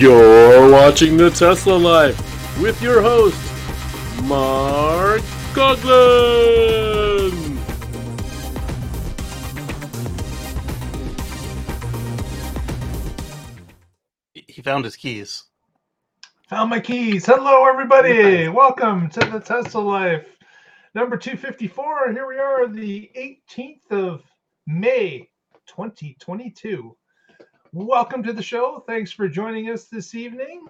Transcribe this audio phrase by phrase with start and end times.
[0.00, 2.16] You're watching the Tesla Life
[2.58, 3.36] with your host,
[4.22, 5.20] Mark
[5.52, 7.58] Coughlin.
[14.32, 15.44] He found his keys.
[16.48, 17.26] Found my keys.
[17.26, 18.48] Hello, everybody.
[18.48, 20.34] Welcome to the Tesla Life
[20.94, 22.12] number 254.
[22.12, 24.22] Here we are, the 18th of
[24.66, 25.28] May,
[25.66, 26.96] 2022.
[27.72, 28.82] Welcome to the show.
[28.84, 30.66] Thanks for joining us this evening.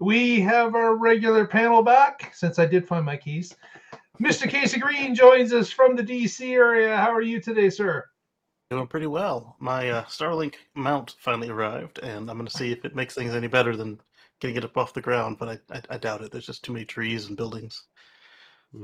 [0.00, 3.54] We have our regular panel back since I did find my keys.
[4.20, 4.46] Mr.
[4.46, 6.94] Casey Green joins us from the DC area.
[6.94, 8.04] How are you today, sir?
[8.70, 9.56] Doing pretty well.
[9.60, 13.34] My uh, Starlink mount finally arrived, and I'm going to see if it makes things
[13.34, 13.98] any better than
[14.40, 15.38] getting it up off the ground.
[15.38, 16.32] But I, I, I doubt it.
[16.32, 17.84] There's just too many trees and buildings.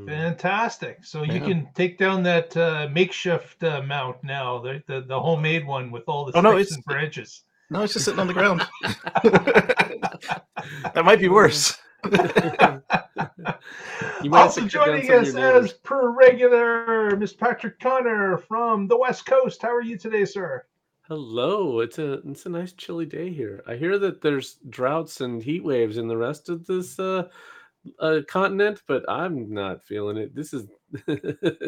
[0.07, 1.05] Fantastic.
[1.05, 1.41] So you Yeah.
[1.41, 6.05] can take down that uh, makeshift uh, mount now, the, the the homemade one with
[6.07, 7.45] all the Oh, no, sticks it's- and branches.
[7.71, 8.67] No, it's just sitting on the ground.
[10.95, 11.79] that might be worse.
[14.23, 17.39] You might also to cut joining us as per regular, Mr.
[17.39, 19.63] Patrick Connor from the West Coast.
[19.63, 20.65] How are you today, sir?
[21.09, 23.63] Hello, it's a it's a nice chilly day here.
[23.67, 27.29] I hear that there's droughts and heat waves in the rest of this uh,
[27.99, 30.35] uh continent, but I'm not feeling it.
[30.35, 30.67] This is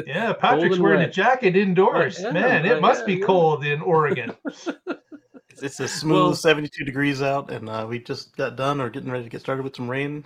[0.07, 2.25] Yeah, Patrick's and wearing a jacket indoors.
[2.25, 3.27] I am, Man, I it must am, be yeah.
[3.27, 4.33] cold in Oregon.
[4.45, 4.69] It's,
[5.62, 9.11] it's a smooth Well- 72 degrees out, and uh, we just got done or getting
[9.11, 10.25] ready to get started with some rain.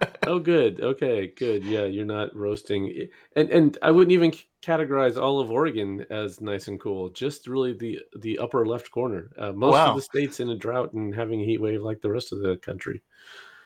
[0.26, 0.80] oh good.
[0.80, 1.64] Okay, good.
[1.64, 3.08] Yeah, you're not roasting.
[3.36, 7.10] And and I wouldn't even categorize all of Oregon as nice and cool.
[7.10, 9.30] Just really the the upper left corner.
[9.36, 9.90] Uh, most Wow.
[9.90, 12.40] of the states in a drought and having a heat wave like the rest of
[12.40, 13.02] the country.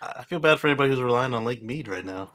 [0.04, 2.32] I I feel bad for anybody who's relying on Lake Mead right now.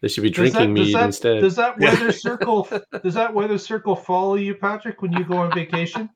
[0.00, 1.40] They should be Does drinking that, does mead that, instead.
[1.42, 1.92] Does that Yeah.
[1.92, 2.68] weather circle
[3.04, 6.10] does that weather circle follow you, Patrick, when you go on vacation?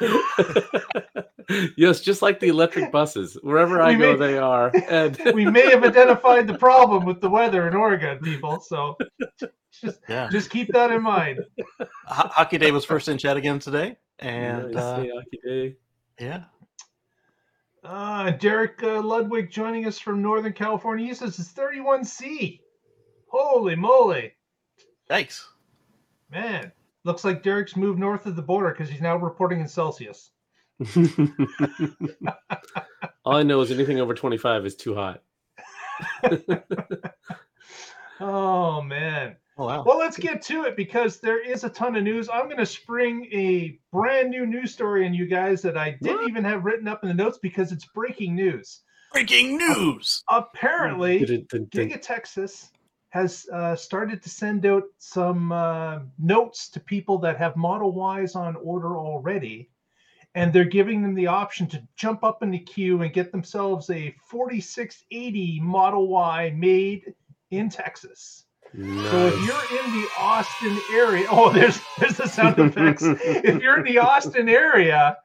[1.76, 3.38] yes, just like the electric buses.
[3.42, 4.72] Wherever I We go, may- they are.
[4.88, 8.60] And we may have identified the problem with the weather in Oregon, people.
[8.60, 8.96] So
[9.72, 10.28] just Yeah.
[10.30, 11.40] just keep that in mind.
[12.06, 14.76] Ho- Hockey Day was first in chat again today, and Nice.
[14.76, 15.76] uh, Hey, Aki Day.
[16.20, 16.44] yeah,
[17.84, 21.06] Uh, Derek uh, Ludwig joining us from Northern California.
[21.06, 22.60] He says it's 31C.
[23.28, 24.32] Holy moly,
[25.08, 25.48] thanks.
[26.30, 26.72] man!
[27.04, 30.30] Looks like Derek's moved north of the border because he's now reporting in Celsius.
[33.24, 35.22] All I know is anything over 25 is too hot.
[38.20, 39.36] Oh man.
[39.56, 39.84] Oh wow.
[39.86, 42.28] Well, let's get to it because there is a ton of news.
[42.28, 46.22] I'm going to spring a brand new news story on you guys that I didn't
[46.22, 46.28] What?
[46.28, 48.80] even have written up in the notes because it's breaking news.
[49.12, 50.24] Breaking news.
[50.28, 51.88] Apparently, Dun-dun-dun-dun.
[51.88, 52.72] Giga Texas
[53.10, 58.34] has uh, started to send out some uh, notes to people that have Model Ys
[58.34, 59.70] on order already,
[60.34, 63.88] and they're giving them the option to jump up in the queue and get themselves
[63.90, 67.14] a 4680 Model Y made
[67.52, 68.43] in Texas.
[69.10, 73.02] So if you're in the Austin area, oh, there's there's the sound effects.
[73.02, 75.16] if you're in the Austin area,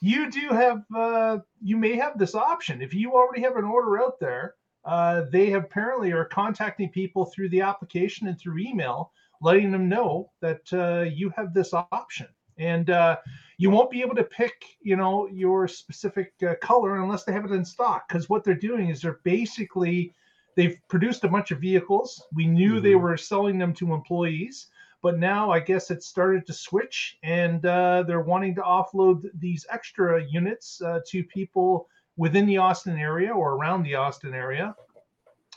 [0.00, 2.80] you do have uh, you may have this option.
[2.80, 4.54] If you already have an order out there,
[4.84, 10.30] uh, they apparently are contacting people through the application and through email, letting them know
[10.40, 12.28] that uh, you have this option.
[12.58, 13.16] And uh,
[13.58, 17.44] you won't be able to pick, you know, your specific uh, color unless they have
[17.44, 18.06] it in stock.
[18.08, 20.14] Because what they're doing is they're basically
[20.56, 22.22] they've produced a bunch of vehicles.
[22.32, 23.00] We knew they Mhm.
[23.00, 24.68] were selling them to employees,
[25.02, 29.66] but now I guess it's started to switch, and uh, they're wanting to offload these
[29.70, 34.74] extra units uh, to people within the Austin area or around the Austin area.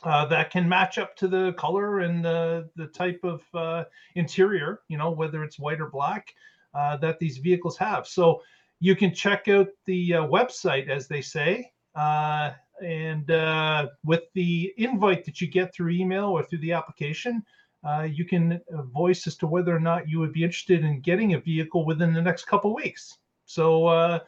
[0.04, 3.82] Uh, that can match up to the color and the, the type of uh,
[4.14, 6.32] interior, you know, whether it's white or black,
[6.72, 8.06] uh, that these vehicles have.
[8.06, 8.40] So
[8.78, 12.52] you can check out the uh, website, as they say, uh,
[12.82, 17.42] and uh, with the invite that you get through email or through the application,
[17.84, 21.00] uh, you can uh, voice as to whether or not you would be interested in
[21.00, 23.18] getting a vehicle within the next couple weeks.
[23.44, 24.20] So uh,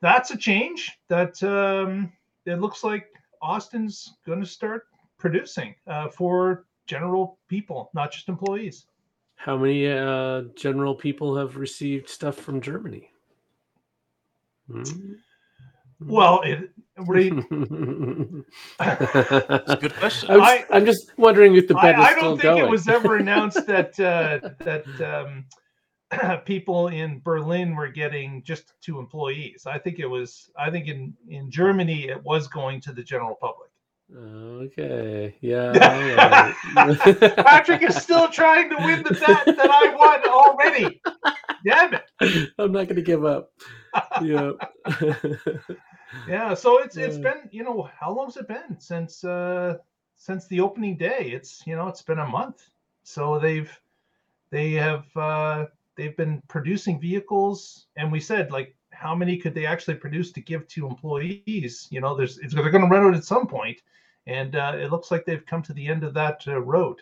[0.00, 2.12] that's a change that um,
[2.44, 3.08] it looks like
[3.40, 4.86] Austin's going to start
[5.18, 8.86] producing uh, for general people, not just employees.
[9.36, 13.10] How many uh, general people have received stuff from Germany?
[14.70, 14.82] Hmm?
[16.06, 17.30] Well, it, re-
[18.78, 20.30] a good question.
[20.30, 22.54] I'm, I- just, I'm just wondering if the I, bet is I still don't think
[22.54, 22.64] going.
[22.64, 25.46] it was ever announced that uh, that um,
[26.44, 29.66] people in Berlin were getting just two employees.
[29.66, 30.50] I think it was.
[30.58, 33.70] I think in in Germany it was going to the general public.
[34.14, 35.34] Okay.
[35.40, 35.70] Yeah.
[36.76, 37.36] right.
[37.36, 41.00] Patrick is still trying to win the bet that I won already.
[41.64, 42.50] Damn it!
[42.58, 43.52] I'm not going to give up.
[44.20, 44.52] Yeah.
[46.26, 48.78] Yeah so it's it's been you know how long's it been?
[48.78, 49.78] Since uh
[50.16, 51.32] since the opening day.
[51.32, 52.68] It's you know it's been a month.
[53.02, 53.72] So they've
[54.50, 55.66] they have uh
[55.96, 57.86] they've been producing vehicles.
[57.96, 61.88] And we said like how many could they actually produce to give to employees?
[61.90, 63.80] You know there's it's, they're going to run out at some point.
[64.26, 67.00] And uh, it looks like they've come to the end of that uh, road.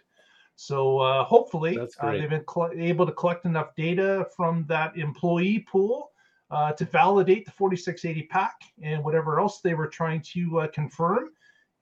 [0.57, 5.61] So uh, hopefully uh, they've been cl- able to collect enough data from that employee
[5.71, 6.10] pool
[6.51, 11.31] uh, to validate the 4680 pack and whatever else they were trying to uh, confirm.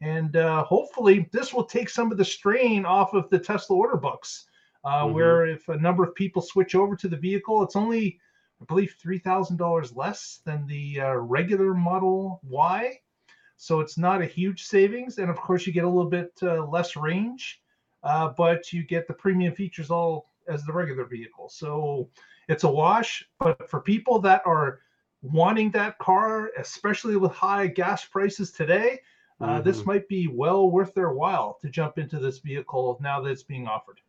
[0.01, 3.97] And uh, hopefully, this will take some of the strain off of the Tesla order
[3.97, 4.47] books,
[4.85, 5.13] uh, Mhm.
[5.15, 8.21] where if a number of people switch over to the vehicle, it's only,
[8.61, 13.01] I believe, $3,000 less than the uh, regular Model Y.
[13.57, 15.19] So it's not a huge savings.
[15.19, 17.61] And of course, you get a little bit uh, less range,
[18.05, 21.49] uh, but you get the premium features all as the regular vehicle.
[21.49, 22.09] So
[22.49, 23.25] it's a wash.
[23.39, 24.81] But for people that are
[25.23, 29.01] wanting that car, especially with high gas prices today,
[29.41, 29.87] uh, this Mhm.
[29.87, 33.69] might be well worth their while to jump into this vehicle now that it's being
[33.69, 34.01] offered.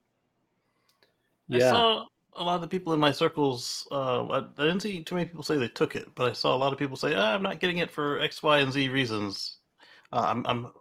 [1.48, 1.58] Yeah.
[1.58, 3.88] I saw a lot of the people in my circles.
[3.92, 6.56] Uh, I, I didn't see too many people say they took it, but I saw
[6.56, 8.90] a lot of people say, ah, "I'm not getting it for X, Y, and Z
[8.90, 9.58] reasons."
[10.12, 10.72] Uh, I'm, I'm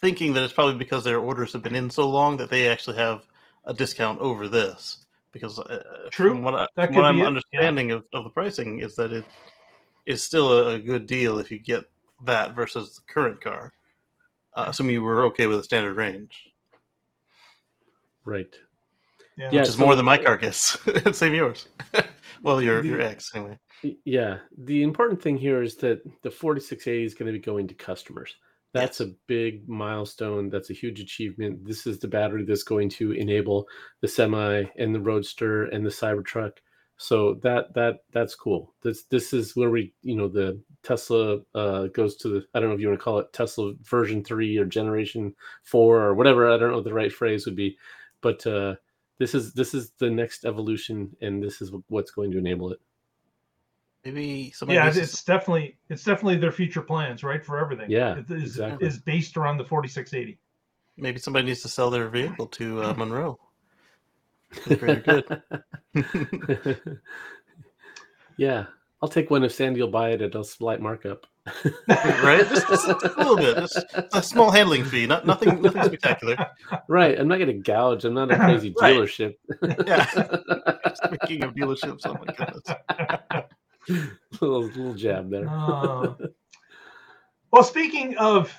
[0.00, 2.96] thinking that it's probably because their orders have been in so long that they actually
[2.96, 3.26] have
[3.64, 5.04] a discount over this.
[5.32, 6.30] Because uh, True.
[6.30, 9.24] from what, I, that what I'm it, understanding of, of the pricing is that it
[10.06, 11.84] is still a, a good deal if you get
[12.24, 13.72] that versus the current car.
[14.54, 16.50] Uh, assuming you were okay with the standard range,
[18.24, 18.54] Right.
[19.36, 19.48] Yeah.
[19.52, 20.76] Yeah, which is so- more than my car gets.
[21.12, 21.68] Same yours.
[22.42, 23.58] well, your your The- X anyway.
[24.04, 24.38] Yeah.
[24.58, 28.34] The important thing here is that the 4680 is going to be going to customers.
[28.72, 30.48] That's a big milestone.
[30.48, 31.64] That's a huge achievement.
[31.66, 33.66] This is the battery that's going to enable
[34.00, 36.58] the semi and the roadster and the Cybertruck.
[36.96, 38.74] So that that that's cool.
[38.82, 42.68] This this is where we you know the Tesla uh, goes to the I don't
[42.68, 45.34] know if you want to call it Tesla version three or generation
[45.64, 46.50] four or whatever.
[46.50, 47.78] I don't know the right phrase would be,
[48.20, 48.74] but uh,
[49.18, 52.80] this is this is the next evolution, and this is what's going to enable it.
[54.04, 57.90] Maybe somebody yeah, needs to it's definitely it's definitely their future plans, right, for everything.
[57.90, 58.86] Yeah, it is exactly.
[58.86, 60.38] is based around the 4680.
[60.96, 63.38] Maybe somebody needs to sell their vehicle to uh, Munro.
[64.50, 65.42] For the greater
[65.94, 67.00] good.
[68.36, 68.66] yeah,
[69.02, 71.26] I'll take one if Sandy will buy it at a slight markup.
[71.88, 72.46] right?
[72.48, 73.56] Just, just a little bit.
[73.56, 75.06] Just a small handling fee.
[75.06, 75.60] Not nothing.
[75.62, 76.36] Nothing spectacular.
[76.88, 78.04] right, I'm not going to gouge.
[78.04, 78.96] I'm not a crazy Right.
[78.96, 79.34] dealership.
[79.86, 80.04] Yeah.
[81.04, 83.46] Speaking of dealerships, oh my goodness.
[84.40, 85.48] little, little jab there.
[85.48, 86.14] Uh,
[87.52, 88.52] well, speaking of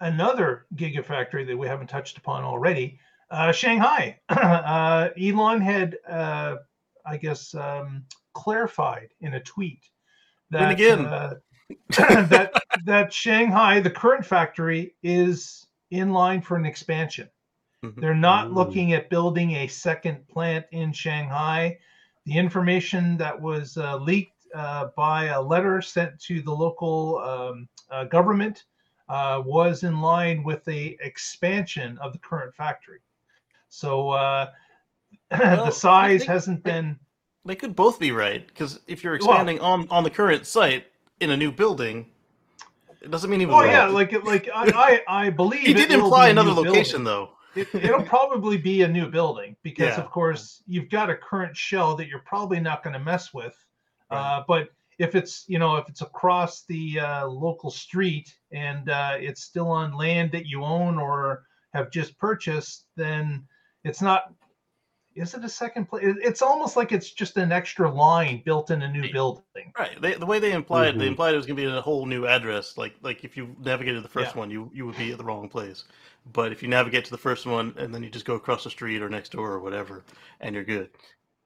[0.00, 2.98] another gigafactory that we haven't touched upon already,
[3.30, 4.18] uh, Shanghai.
[4.28, 6.56] uh, Elon had, uh,
[7.04, 8.04] I guess, um,
[8.34, 9.84] clarified in a tweet
[10.50, 11.06] that again.
[11.06, 11.34] uh,
[11.98, 12.52] that
[12.84, 17.28] that Shanghai, the current factory, is in line for an expansion.
[17.84, 18.00] Mhm.
[18.00, 18.54] They're not Ooh.
[18.54, 21.78] looking at building a second plant in Shanghai.
[22.24, 27.68] The information that was uh, leaked uh, by a letter sent to the local um,
[27.90, 28.64] uh, government
[29.08, 33.00] uh, was in line with the expansion of the current factory.
[33.68, 34.50] So uh,
[35.30, 36.98] Well, the size hasn't they- been.
[37.44, 40.86] They could both be right because if you're Well- expanding on on the current site
[41.20, 42.06] in a new building,
[43.00, 43.70] it doesn't mean he was Oh wrong.
[43.70, 47.30] yeah, like like I I, I believe he it did will imply another location building.
[47.54, 47.60] though.
[47.60, 50.02] it, it'll probably be a new building because Yeah.
[50.04, 53.56] of course you've got a current shell that you're probably not going to mess with
[54.10, 54.18] Right.
[54.18, 59.16] uh, but if it's you know if it's across the uh, local street and uh,
[59.18, 61.44] it's still on land that you own or
[61.74, 63.46] have just purchased then
[63.84, 64.32] it's not
[65.14, 68.82] is it a second place it's almost like it's just an extra line built in
[68.82, 70.00] a new building Right.
[70.00, 71.08] They, the way they implied, they Mhm.
[71.08, 72.78] implied it was going to be a whole new address.
[72.78, 74.40] Like like if you navigated the first Yeah.
[74.40, 75.84] one, you you would be at the wrong place.
[76.32, 78.70] But if you navigate to the first one and then you just go across the
[78.70, 80.04] street or next door or whatever,
[80.40, 80.90] and you're good.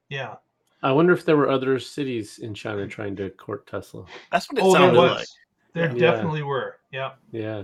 [0.09, 0.35] yeah
[0.83, 4.05] I wonder if there were other cities in China trying to court Tesla.
[4.31, 5.27] That's what it oh there sounded was like.
[5.73, 6.11] there Yeah.
[6.11, 7.63] definitely were yeah Yeah,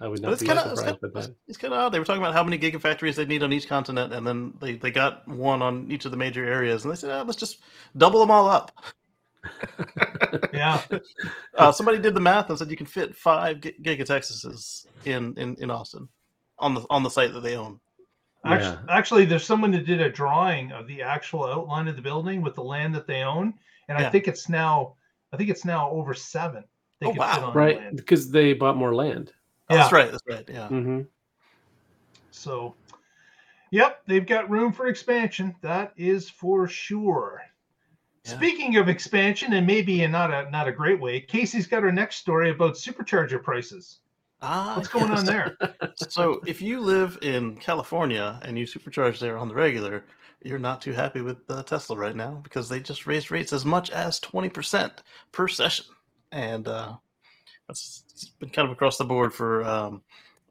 [0.00, 1.36] I would But not it's be kind of it's surprised kind by of that.
[1.48, 1.92] it's kind of odd.
[1.92, 4.76] They were talking about how many gigafactories they need on each continent, and then they,
[4.76, 7.58] they got one on each of the major areas, and they said, oh, let's just
[7.96, 8.72] double them all up.
[10.52, 10.80] yeah
[11.56, 15.56] Uh, somebody did the math and said you can fit five gi- gigatexases in, in,
[15.60, 16.08] in Austin
[16.58, 17.80] on the on the site that they own.
[18.44, 18.96] Actually, Yeah.
[18.96, 22.54] actually, there's someone that did a drawing of the actual outline of the building with
[22.54, 23.54] the land that they own,
[23.88, 24.94] and I think it's now,
[25.32, 26.64] I think it's now over seven.
[27.00, 27.44] They Oh, wow.
[27.46, 27.96] on Right, land.
[27.96, 29.32] because they bought more land.
[29.68, 30.10] Oh, That's right.
[30.10, 30.48] That's right.
[30.48, 30.68] Yeah.
[30.68, 31.02] hmm
[32.30, 32.74] So,
[33.70, 35.54] yep, they've got room for expansion.
[35.60, 37.42] That is for sure.
[38.24, 38.32] Yeah.
[38.32, 41.92] Speaking of expansion, and maybe in not a not a great way, Casey's got her
[41.92, 44.00] next story about supercharger prices.
[44.42, 45.56] Ah, What's going on there?
[45.96, 50.04] So if you live in California and you supercharge there on the regular,
[50.42, 53.64] you're not too happy with uh, Tesla right now because they just raised rates as
[53.64, 54.90] much as 20%
[55.32, 55.86] per session.
[56.32, 56.94] And uh,
[57.68, 60.02] that's it's been kind of across the board for um,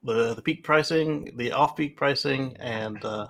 [0.03, 3.27] the, the peak pricing, the off peak pricing, and uh,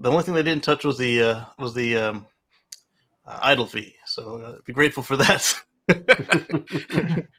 [0.00, 2.26] the only thing they didn't touch was the uh, was the um,
[3.26, 3.96] uh, idle fee.
[4.06, 5.62] So uh, be grateful for that.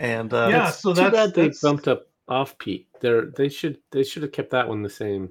[0.00, 2.88] and uh, Yeah, It's so too that's- bad they that's- bumped up off peak.
[3.00, 5.30] They're they should they should have kept that one the same,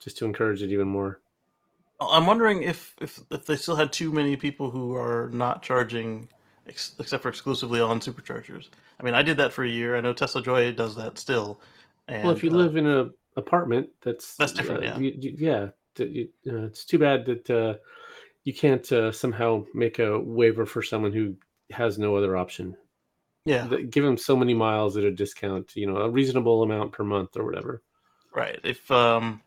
[0.00, 1.20] just to encourage it even more.
[2.00, 6.28] I'm wondering if, if if they still had too many people who are not charging,
[6.68, 8.68] ex- except for exclusively on superchargers.
[8.98, 9.96] I mean, I did that for a year.
[9.96, 11.60] I know Tesla Joy does that still.
[12.08, 14.98] And, well, if you uh, live in a apartment, that's That's different, uh, yeah.
[14.98, 15.68] you- you- yeah.
[15.98, 17.74] you- uh, it's too bad that uh,
[18.44, 21.36] you can't uh, somehow make a waiver for someone who
[21.70, 22.76] has no other option.
[23.44, 26.92] Yeah, Th- Give them so many miles at a discount, you know, a reasonable amount
[26.92, 27.82] per month or whatever.
[28.34, 28.58] right.
[28.64, 29.42] If um,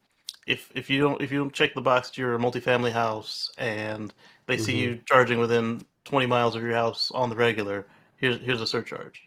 [0.47, 4.13] if if you don't if you don't check the box to your multifamily house and
[4.47, 4.81] they see Mhm.
[4.81, 7.87] you charging within 20 miles of your house on the regular,
[8.17, 9.21] here's here's a surcharge.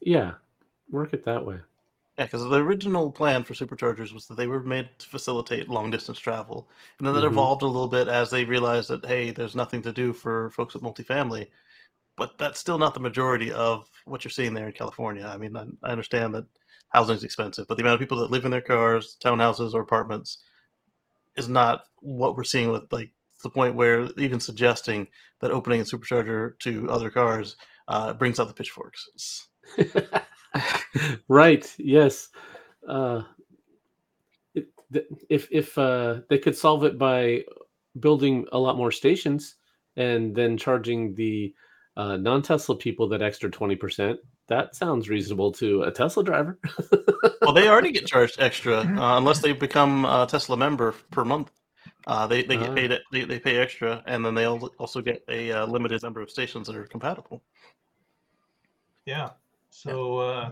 [0.00, 0.34] Yeah,
[0.90, 1.60] work it that way.
[2.18, 5.90] Yeah, because the original plan for superchargers was that they were made to facilitate long
[5.90, 7.24] distance travel, and then that Mhm.
[7.24, 10.74] evolved a little bit as they realized that hey, there's nothing to do for folks
[10.74, 11.48] with multifamily.
[12.18, 15.26] But that's still not the majority of what you're seeing there in California.
[15.26, 16.46] I mean, I, I understand that
[16.90, 19.80] housing is expensive, but the amount of people that live in their cars, townhouses, or
[19.80, 20.38] apartments
[21.36, 25.06] is not what we're seeing with like the point where even suggesting
[25.40, 27.56] that opening a supercharger to other cars
[27.86, 29.48] uh, brings out the pitchforks.
[31.28, 31.72] Right.
[31.78, 32.28] Yes.
[32.86, 33.22] Uh,
[35.28, 37.44] if if uh, they could solve it by
[38.00, 39.56] building a lot more stations
[39.96, 41.54] and then charging the
[41.98, 46.58] uh, non-Tesla people that extra twenty percent, that sounds reasonable to a Tesla driver.
[47.42, 51.50] well, they already get charged extra uh, unless they become a Tesla member per month.
[52.06, 52.74] Uh, they they get Ah.
[52.74, 56.22] paid they, they pay extra, and then they al- also get a uh, limited number
[56.22, 57.42] of stations that are compatible.
[59.04, 59.30] Yeah.
[59.70, 60.50] So uh,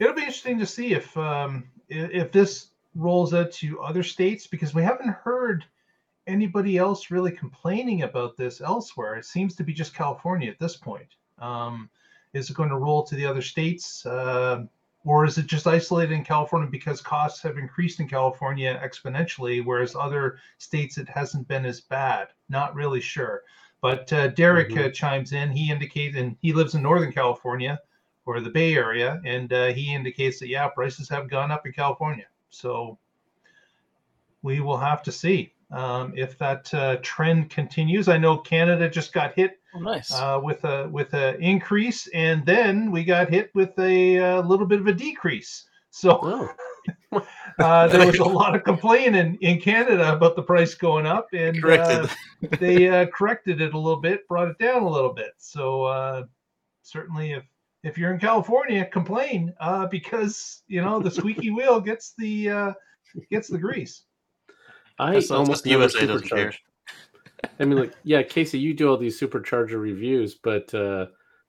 [0.00, 4.74] it'll be interesting to see if um, if this rolls out to other states because
[4.74, 5.64] we haven't heard
[6.30, 9.16] anybody else really complaining about this elsewhere.
[9.16, 11.08] It seems to be just California at this point.
[11.38, 11.90] Um,
[12.32, 14.64] is it going to roll to the other states, uh,
[15.04, 19.96] or is it just isolated in California because costs have increased in California exponentially, whereas
[19.96, 22.28] other states it hasn't been as bad?
[22.48, 23.42] Not really sure.
[23.80, 24.86] But uh, Derek Mhm.
[24.86, 25.50] uh, chimes in.
[25.50, 27.80] He indicated, and he lives in Northern California
[28.26, 31.72] or the Bay Area, and uh, he indicates that yeah, prices have gone up in
[31.72, 32.26] California.
[32.50, 32.98] So
[34.42, 38.08] we will have to see um, if that uh, trend continues.
[38.08, 40.12] I know Canada just got hit Oh, nice.
[40.12, 44.66] uh, with a with a increase, and then we got hit with a, uh little
[44.66, 45.64] bit of a decrease.
[45.90, 46.48] So oh,
[47.58, 51.56] uh, there was a lot of complaining in Canada about the price going up, and
[51.56, 52.10] uh, Corrected.
[52.60, 55.32] they uh, corrected it a little bit, brought it down a little bit.
[55.38, 56.24] So uh,
[56.82, 57.44] certainly, if
[57.84, 62.72] if you're in California, complain uh, because you know the squeaky wheel gets the uh,
[63.30, 64.02] gets the grease.
[65.00, 66.52] I That's- almost never USA doesn't care.
[66.52, 67.50] supercharge.
[67.58, 71.06] I mean, like, yeah, Casey, you do all these supercharger reviews, but uh,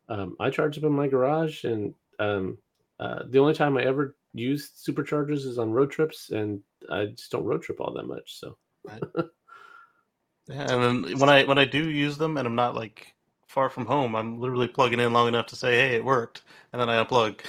[0.09, 2.57] um, I charge them in my garage, and um,
[2.99, 7.31] uh, the only time I ever use superchargers is on road trips, and I just
[7.31, 8.39] don't road trip all that much.
[8.39, 8.57] So,
[10.47, 13.13] Yeah, and then when I when I do use them, and I'm not like
[13.47, 16.41] far from home, I'm literally plugging in long enough to say, "Hey, it worked,"
[16.73, 17.39] and then I unplug.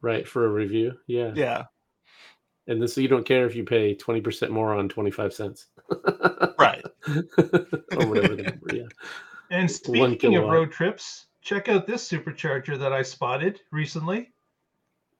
[0.00, 1.64] right for a review, yeah, yeah,
[2.68, 5.32] and then so you don't care if you pay twenty percent more on twenty five
[5.34, 5.66] cents,
[6.58, 6.84] right.
[7.08, 8.74] or whatever the number.
[8.76, 8.82] Yeah,
[9.50, 14.32] And speaking of road trips, check out this supercharger that I spotted recently.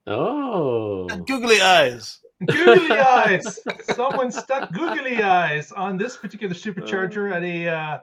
[0.07, 2.21] oh, Googly eyes.
[2.47, 3.59] Googly eyes!
[3.83, 7.99] Someone stuck googly eyes on this particular supercharger at a uh,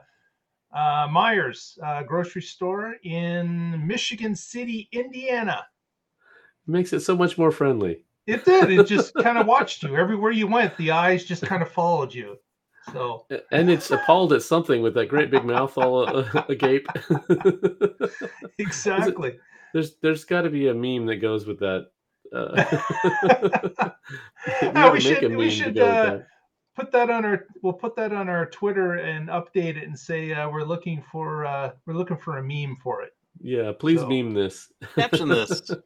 [0.74, 5.64] uh, Meijer's uh, grocery store in Michigan City, Indiana.
[6.66, 8.02] makes it so much more friendly.
[8.26, 8.70] It did.
[8.70, 10.76] It just kind of watched you everywhere you went.
[10.76, 12.38] The eyes just kind of followed you.
[12.92, 16.86] So And it's appalled at something with that great big mouth all uh, agape.
[18.58, 19.38] exactly.
[19.72, 21.88] there's there's got to be a meme that goes with that.
[22.32, 22.64] Uh,
[24.62, 26.26] we Ah, we should- we should, uh, that.
[26.76, 30.32] put that on our we'll put that on our Twitter and update it and say
[30.32, 33.15] uh, we're looking for uh, we're looking for a meme for it.
[33.40, 34.72] Yeah, please so- meme this.
[34.94, 35.70] Caption this.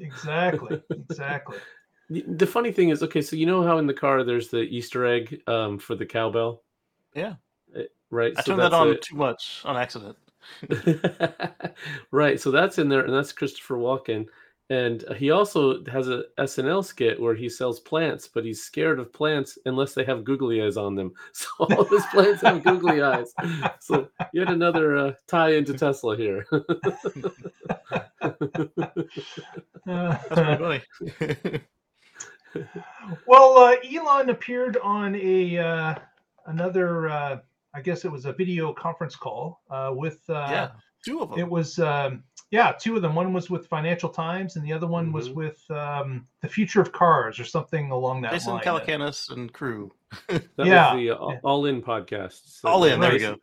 [0.00, 0.80] Exactly.
[0.90, 1.58] exactly.
[2.08, 4.60] The, the funny thing is, okay, so you know how in the car there's the
[4.62, 6.62] Easter egg um, for the cowbell,
[7.14, 7.34] Yeah,
[7.76, 8.32] eh, right?
[8.36, 10.16] I So turned that on a- too much on accident.
[12.10, 12.40] right.
[12.40, 14.26] So that's in there, and that's Christopher Walken.
[14.70, 19.12] And he also has a SNL skit where he sells plants, but he's scared of
[19.12, 21.12] plants unless they have googly eyes on them.
[21.32, 23.32] So all his plants have googly eyes.
[23.80, 26.46] So yet another uh, tie into Tesla here.
[29.86, 31.60] That's pretty funny.
[33.26, 35.94] well, uh, Elon appeared on a uh,
[36.46, 37.38] another, uh,
[37.74, 40.20] I guess it was a video conference call uh, with.
[40.28, 40.70] Uh, yeah,
[41.04, 41.38] two of them.
[41.38, 43.14] It was, um, yeah, two of them.
[43.14, 45.34] One was with Financial Times, and the other one was Mhm.
[45.34, 48.62] with um, the Future of Cars or something along that Jason line.
[48.62, 49.92] Calacanis and crew.
[50.28, 50.94] That Yeah.
[50.94, 52.40] was the uh, All In podcast.
[52.46, 53.00] So, All in.
[53.00, 53.36] There you go.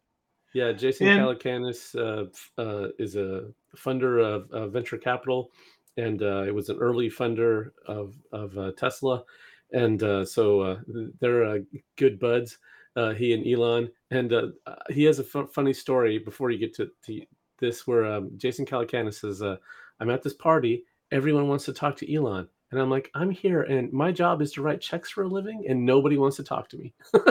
[0.54, 2.28] Yeah, Jason And- Calacanis uh,
[2.62, 5.52] uh, is a funder of uh, venture capital,
[5.98, 9.24] and uh, it was an early funder of of uh, Tesla,
[9.74, 10.80] and uh, so uh,
[11.20, 11.58] they're uh,
[11.98, 12.58] good buds.
[12.96, 16.74] Uh, he and Elon, and uh, uh, he has a funny story before you get
[16.76, 17.22] to, to
[17.66, 19.58] this, where um, Jason Calacanis says, uh,
[20.00, 20.84] "I'm at this party.
[21.12, 24.52] Everyone wants to talk to Elon." And I'm like, I'm here, and my job is
[24.54, 26.94] to write checks for a living, and nobody wants to talk to me.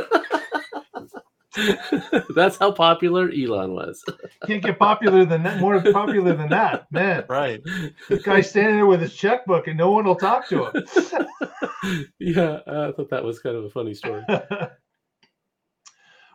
[2.34, 4.04] That's how popular Elon was.
[4.46, 5.60] Can't get popular than that.
[5.60, 7.24] More popular than that, man.
[7.28, 7.62] Right.
[8.08, 12.06] The guy standing there with his checkbook, and no one will talk to him.
[12.18, 14.22] yeah, I thought that was kind of a funny story.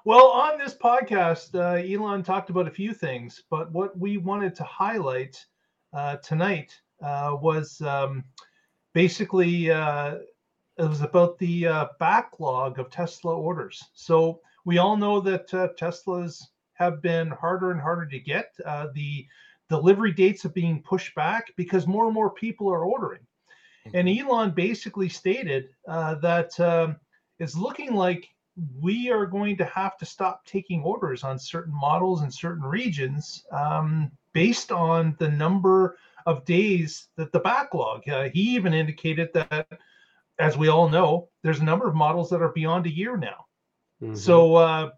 [0.06, 4.56] well, on this podcast, uh, Elon talked about a few things, but what we wanted
[4.56, 5.44] to highlight
[5.94, 8.24] uh, tonight uh, was um,
[8.94, 10.16] basically uh,
[10.78, 13.84] it was about the uh, backlog of Tesla orders.
[13.94, 16.42] So we all know that uh, Teslas
[16.74, 18.54] have been harder and harder to get.
[18.66, 19.26] Uh, the
[19.70, 23.22] delivery dates are being pushed back because more and more people are ordering.
[23.94, 26.98] And Elon basically stated uh, that um,
[27.40, 28.28] it's looking like
[28.80, 33.46] we are going to have to stop taking orders on certain models in certain regions
[33.52, 38.08] um, based on the number of days that the backlog.
[38.08, 39.68] Uh, he even indicated that,
[40.40, 43.46] as we all know, there's a number of models that are beyond a year now.
[44.02, 44.18] Mhm.
[44.18, 44.92] So uh,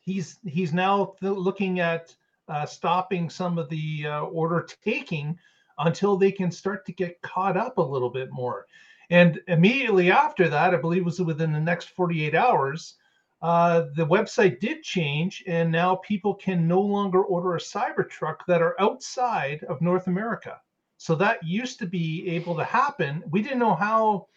[0.00, 2.14] he's he's now th- looking at
[2.48, 5.38] uh, stopping some of the uh, order taking
[5.78, 8.66] until they can start to get caught up a little bit more.
[9.10, 12.96] And immediately after that, I believe it was within the next 48 hours,
[13.42, 18.62] uh, the website did change, and now people can no longer order a Cybertruck that
[18.62, 20.60] are outside of North America.
[20.96, 23.22] So that used to be able to happen.
[23.30, 24.28] We didn't know how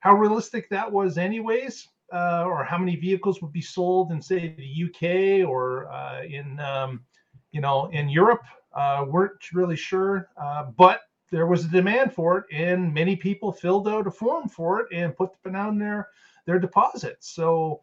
[0.00, 4.54] how realistic that was, anyways, uh, or how many vehicles would be sold in, say,
[4.58, 7.04] the UK or uh, in um,
[7.52, 8.42] you know in Europe.
[8.74, 11.02] Uh, weren't really sure, uh, but
[11.34, 14.86] there was a demand for it, and many people filled out a form for it
[14.92, 16.08] and put down their
[16.46, 17.28] their deposits.
[17.28, 17.80] So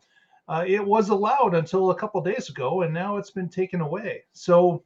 [0.47, 4.23] uh, it was allowed until a couple days ago, and now it's been taken away.
[4.31, 4.85] So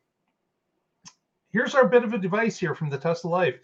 [1.52, 3.60] here's our bit of a advice here from the Tesla Life: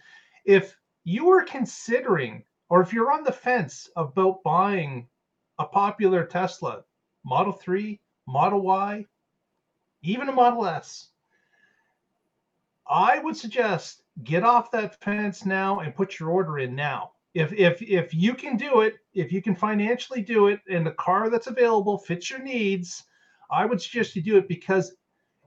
[0.46, 5.08] if you are considering, or if you're on the fence about buying
[5.58, 6.84] a popular Tesla
[7.26, 9.04] Model 3, Model Y,
[10.04, 11.08] even a Model S,
[12.88, 17.12] I would suggest get off that fence now and put your order in now.
[17.34, 20.92] If if if you can do it, if you can financially do it, and the
[20.92, 23.04] car that's available fits your needs,
[23.50, 24.94] I would suggest you do it because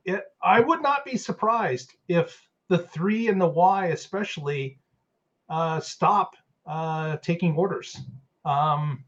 [0.05, 0.25] it.
[0.43, 4.79] I would not be surprised if the three and the Y especially
[5.51, 8.01] uh, stop uh, taking orders.
[8.47, 9.05] Um,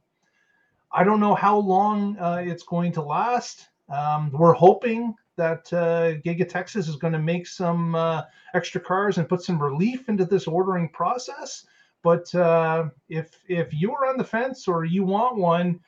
[0.92, 3.69] I don't know how long uh, it's going to last.
[3.88, 8.22] Um, we're hoping that uh, Giga Texas is going to make some uh,
[8.55, 11.66] extra cars and put some relief into this ordering process.
[12.03, 15.81] But uh, if if you are on the fence or you want one,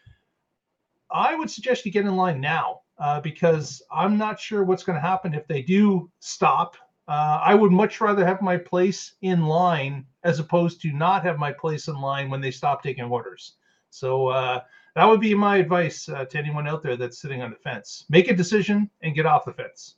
[1.10, 4.96] I would suggest you get in line now uh, because I'm not sure what's going
[4.96, 6.76] to happen if they do stop.
[7.06, 11.38] Uh, I would much rather have my place in line as opposed to not have
[11.38, 13.54] my place in line when they stop taking orders.
[13.90, 14.60] So uh,
[14.94, 18.04] that would be my advice uh, to anyone out there that's sitting on the fence.
[18.08, 19.96] Make a decision and get off the fence.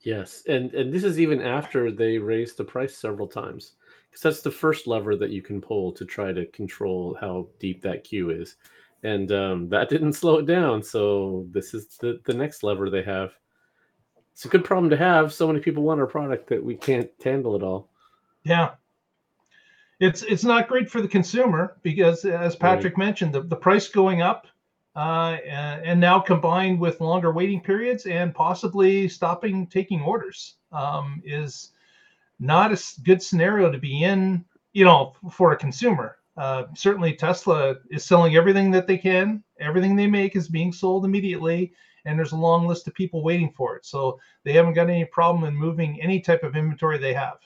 [0.00, 3.72] Yes, and and this is even after they raised the price several times,
[4.08, 7.82] because that's the first lever that you can pull to try to control how deep
[7.82, 8.56] that queue is,
[9.02, 10.80] and um, that didn't slow it down.
[10.80, 13.32] So this is the the next lever they have.
[14.32, 15.32] It's a good problem to have.
[15.32, 17.90] So many people want our product that we can't handle it all.
[18.44, 18.74] Yeah.
[19.98, 24.20] It's it's not great for the consumer because, as Patrick mentioned, the, the price going
[24.20, 24.46] up,
[24.94, 31.22] uh, and, and now combined with longer waiting periods and possibly stopping taking orders um,
[31.24, 31.72] is
[32.38, 34.44] not a good scenario to be in
[34.76, 36.18] you know, for a consumer.
[36.36, 39.42] Uh, certainly, Tesla is selling everything that they can.
[39.58, 41.72] Everything they make is being sold immediately,
[42.04, 43.86] and there's a long list of people waiting for it.
[43.86, 47.38] So they haven't got any problem in moving any type of inventory they have.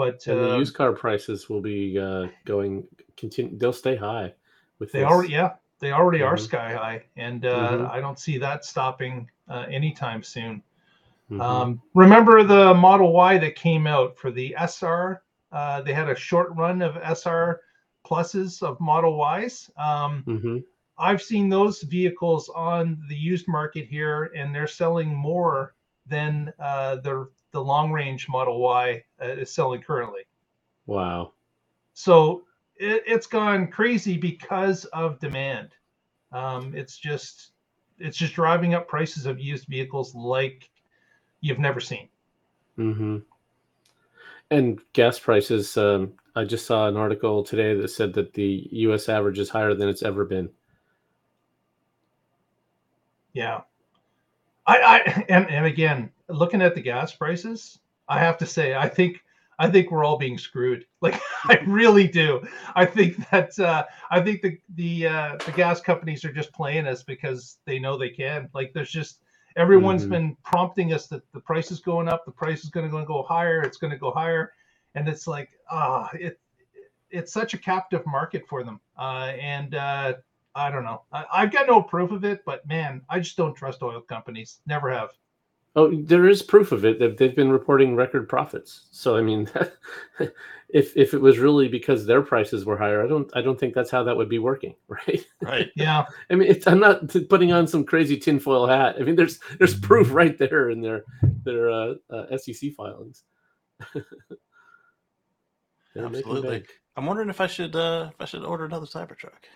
[0.00, 2.86] But And the uh, used car prices will be uh, going
[3.18, 3.58] continue.
[3.58, 4.32] They'll stay high.
[4.78, 5.10] With they this.
[5.10, 6.40] already, yeah, they already are Mhm.
[6.40, 7.90] sky high, and uh, Mhm.
[7.90, 10.62] I don't see that stopping uh, anytime soon.
[11.30, 11.40] Mhm.
[11.42, 15.22] Um, remember the Model Y that came out for the SR?
[15.52, 17.60] Uh, they had a short run of SR
[18.02, 19.70] pluses of Model Ys.
[19.76, 20.64] Um, Mhm.
[20.96, 25.74] I've seen those vehicles on the used market here, and they're selling more
[26.06, 30.22] than uh, the the long range Model Y uh, is selling currently.
[30.86, 31.32] Wow.
[31.94, 32.44] So
[32.76, 35.70] it, it's gone crazy because of demand.
[36.32, 37.52] Um, it's just
[37.98, 40.70] it's just driving up prices of used vehicles like
[41.40, 42.08] you've never seen.
[42.76, 43.18] hmm
[44.50, 45.76] And gas prices.
[45.76, 49.08] Um, I just saw an article today that said that the U.S.
[49.08, 50.48] average is higher than it's ever been.
[53.32, 53.60] Yeah.
[54.66, 58.88] I, I and, and again, looking at the gas prices, I have to say, I
[58.88, 59.22] think
[59.58, 60.86] I think we're all being screwed.
[61.02, 62.42] Like I really do.
[62.76, 66.86] I think that uh, I think the the uh, the gas companies are just playing
[66.88, 68.48] us because they know they can.
[68.54, 69.20] Like there's just
[69.56, 70.10] everyone's Mhm.
[70.10, 73.22] been prompting us that the price is going up, the price is going to go
[73.22, 74.52] higher, it's going to go higher,
[74.96, 76.40] and it's like ah, it
[77.10, 78.80] it's such a captive market for them.
[78.98, 80.14] Uh, and uh,
[80.54, 81.02] I don't know.
[81.12, 84.60] I, I've got no proof of it, but man, I just don't trust oil companies.
[84.66, 85.10] Never have.
[85.76, 86.98] Oh, there is proof of it.
[86.98, 88.88] They've, they've been reporting record profits.
[88.90, 89.48] So I mean,
[90.68, 93.74] if if it was really because their prices were higher, I don't I don't think
[93.74, 95.24] that's how that would be working, right?
[95.40, 95.68] Right.
[95.76, 98.96] Yeah, I mean, it's, I'm not putting on some crazy tinfoil hat.
[98.98, 101.04] I mean, there's there's proof right there in their
[101.44, 103.22] their uh, uh, SEC filings.
[105.96, 106.64] Absolutely.
[106.96, 109.46] I'm wondering if I should uh, if I should order another Cybertruck.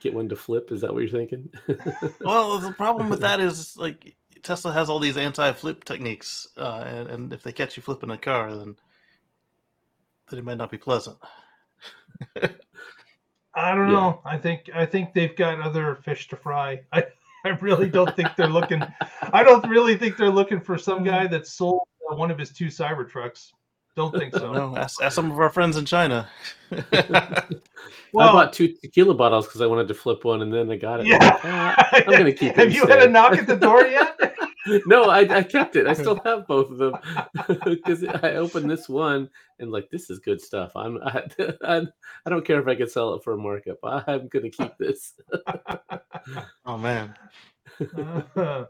[0.00, 0.70] Get one to flip.
[0.72, 1.48] Is that what you're thinking?
[2.20, 7.08] well, the problem with that is like Tesla has all these anti-flip techniques, uh, and,
[7.08, 8.76] and if they catch you flipping a car, then
[10.30, 11.16] then it might not be pleasant.
[13.54, 13.94] I don't Yeah.
[13.94, 14.20] know.
[14.24, 16.82] I think I think they've got other fish to fry.
[16.92, 17.04] I
[17.44, 18.82] I really don't think they're looking.
[19.32, 22.50] I don't really think they're looking for some guy that sold uh, one of his
[22.50, 23.52] two Cybertrucks.
[23.96, 24.52] Don't think so.
[24.52, 26.28] No, ask, ask some of our friends in China.
[28.12, 30.76] Well, I bought two tequila bottles because I wanted to flip one, and then I
[30.76, 31.06] got it.
[31.06, 31.38] Yeah.
[31.44, 34.18] Ah, I'm gonna keep it Have you had a knock at the door yet?
[34.86, 35.86] no, I, I kept it.
[35.86, 36.94] I still have both of them
[37.66, 39.28] because I opened this one
[39.58, 40.72] and like this is good stuff.
[40.74, 41.24] I'm I,
[41.62, 41.86] I,
[42.24, 43.78] I don't care if I could sell it for a markup.
[43.82, 45.12] I'm gonna keep this.
[46.64, 47.14] oh man,
[48.36, 48.64] Uh,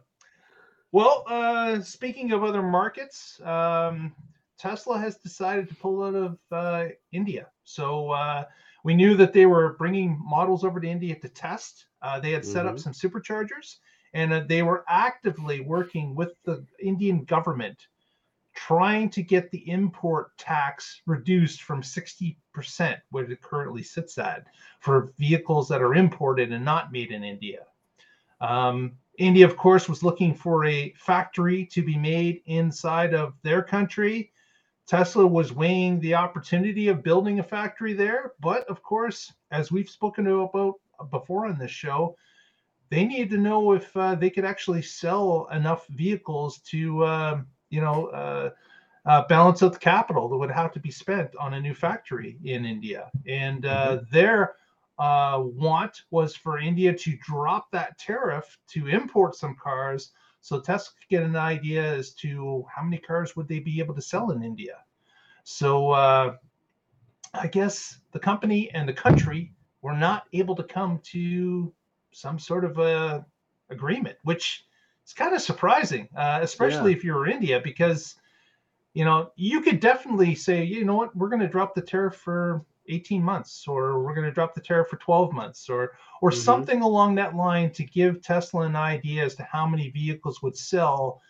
[0.90, 4.12] well, uh, speaking of other markets, um,
[4.58, 7.46] Tesla has decided to pull out of uh, India.
[7.64, 8.44] So uh,
[8.84, 11.86] we knew that they were bringing models over to India to test.
[12.02, 12.80] Uh, they had set up Mhm.
[12.80, 13.76] some superchargers,
[14.14, 17.88] and uh, they were actively working with the Indian government,
[18.54, 22.36] trying to get the import tax reduced from 60%,
[23.10, 24.46] where it currently sits at,
[24.80, 27.66] for vehicles that are imported and not made in India.
[28.40, 33.62] Um, India, of course, was looking for a factory to be made inside of their
[33.62, 34.32] country.
[34.86, 39.90] Tesla was weighing the opportunity of building a factory there, but of course, as we've
[39.90, 40.74] spoken about
[41.10, 42.16] before on this show,
[42.88, 47.80] they needed to know if uh, they could actually sell enough vehicles to, uh, you
[47.80, 48.50] know, uh,
[49.06, 52.38] uh, balance out the capital that would have to be spent on a new factory
[52.44, 53.10] in India.
[53.26, 54.54] And uh, their
[54.98, 60.12] uh, want was for India to drop that tariff to import some cars
[60.46, 63.96] so Tesla could get an idea as to how many cars would they be able
[63.96, 64.76] to sell in India.
[65.42, 66.36] So uh,
[67.34, 71.72] I guess the company and the country were not able to come to
[72.12, 73.26] some sort of a
[73.70, 74.64] agreement, which
[75.04, 78.14] is kind of surprising, uh, especially if you're India, because
[78.94, 82.14] you know you could definitely say, you know what, we're going to drop the tariff
[82.14, 86.30] for 18 months, or we're going to drop the tariff for 12 months, or or
[86.30, 86.34] Mhm.
[86.34, 90.56] something along that line to give Tesla an idea as to how many vehicles would
[90.56, 91.20] sell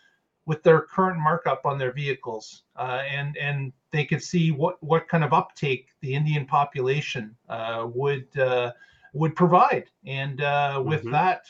[0.45, 5.07] with their current markup on their vehicles, uh, and and they could see what what
[5.07, 8.71] kind of uptake the Indian population uh, would uh,
[9.13, 11.11] would provide, and uh, with Mhm.
[11.11, 11.45] that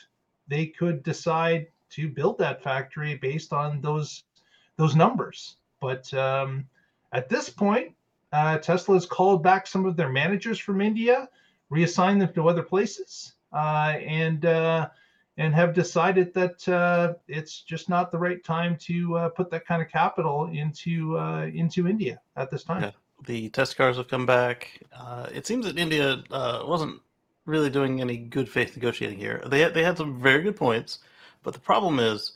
[0.48, 4.24] they could decide to build that factory based on those
[4.76, 5.56] those numbers.
[5.80, 6.68] But um,
[7.12, 7.94] at this point,
[8.32, 11.28] uh, Tesla has called back some of their managers from India,
[11.70, 14.88] reassigned them to other places, uh, and uh,
[15.36, 19.66] and have decided that uh, it's just not the right time to uh, put that
[19.66, 22.82] kind of capital into uh, into India at this time.
[22.82, 22.90] Yeah.
[23.26, 24.80] The test cars have come back.
[25.32, 27.00] It seems that India wasn't
[27.46, 29.42] really doing any good faith negotiating here.
[29.46, 31.00] They they had some very good points,
[31.42, 32.32] but the problem is,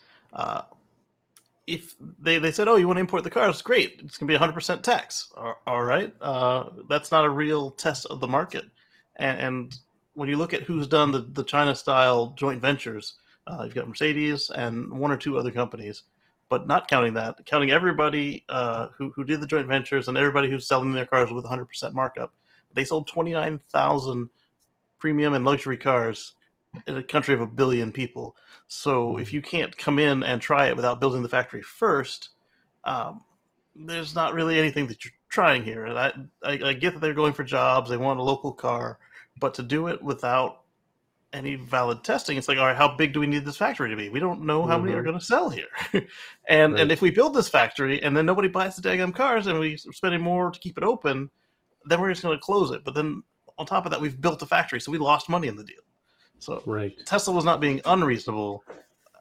[1.73, 3.63] if they, they said, "Oh, you want to import the cars?
[3.63, 5.33] Great, it's going to be 100% tax."
[5.67, 6.13] All right,
[6.89, 8.65] that's not a real test of the market,
[9.17, 9.79] and, and
[10.15, 13.15] when you look at who's done the, the China style joint ventures,
[13.47, 16.05] uh, you've got Mercedes and one or two other companies,
[16.49, 20.51] but not counting that, counting everybody uh, who, who did the joint ventures and everybody
[20.51, 22.33] who's selling their cars with 100% markup.
[22.75, 24.29] They sold 29,000
[24.99, 26.35] premium and luxury cars
[26.87, 28.37] in a country of a billion people.
[28.69, 32.31] So if you can't come in and try it without building the factory first,
[32.85, 33.23] um,
[33.77, 35.87] there's not really anything that you're trying here.
[35.87, 38.99] And I, I, I get that they're going for jobs, they want a local car
[39.39, 40.61] but to do it without
[41.33, 43.97] any valid testing, it's like, all right, how big do we need this factory to
[43.97, 44.11] be?
[44.11, 44.85] We don't know how mm-hmm.
[44.85, 45.09] many are mm-hmm.
[45.09, 45.67] going to sell here.
[46.49, 46.83] and right.
[46.83, 49.77] and if we build this factory and then nobody buys the daggum cars and we're
[49.77, 51.31] spending more to keep it open,
[51.87, 52.85] then we're just going to close it.
[52.85, 53.23] But then
[53.59, 55.81] on top of that, we've built a factory, so we lost money in the deal.
[56.43, 56.95] So right.
[57.07, 58.65] Tesla was not being unreasonable,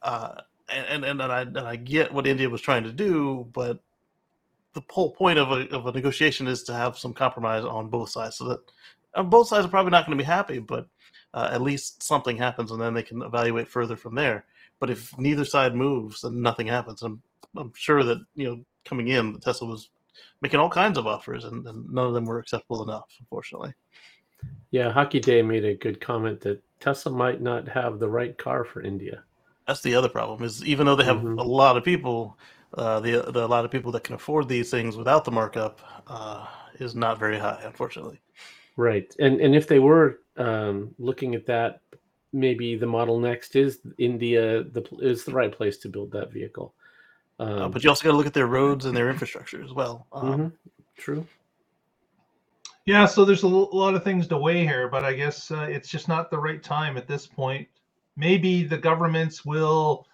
[0.01, 3.79] uh, and, and and I and I get what India was trying to do, but
[4.73, 8.09] the whole point of a of a negotiation is to have some compromise on both
[8.09, 8.59] sides, so that
[9.13, 10.87] uh, both sides are probably not going to be happy, but
[11.33, 14.45] uh, at least something happens, and then they can evaluate further from there.
[14.79, 17.03] But if neither side moves, then nothing happens.
[17.03, 17.21] I'm
[17.55, 19.89] I'm sure that you know coming in, Tesla was
[20.41, 23.73] making all kinds of offers, and, and none of them were acceptable enough, unfortunately.
[24.71, 28.63] Yeah, Hockey Day made a good comment that Tesla might not have the right car
[28.63, 29.23] for India.
[29.67, 30.43] That's the other problem.
[30.43, 31.39] Is even though they have mm-hmm.
[31.39, 32.37] a lot of people,
[32.73, 35.81] uh, the, the a lot of people that can afford these things without the markup
[36.07, 36.47] uh,
[36.79, 38.19] is not very high, unfortunately.
[38.77, 41.81] Right, and and if they were um, looking at that,
[42.33, 46.73] maybe the Model Next is India the is the right place to build that vehicle.
[47.39, 49.63] Uh, um, uh, but you also got to look at their roads and their infrastructure
[49.63, 50.07] as well.
[50.13, 50.47] Um, mm-hmm.
[50.97, 51.27] True.
[52.85, 55.87] Yeah, so there's a lot of things to weigh here, but I guess uh, it's
[55.87, 57.67] just not the right time at this point.
[58.17, 60.07] Maybe the governments will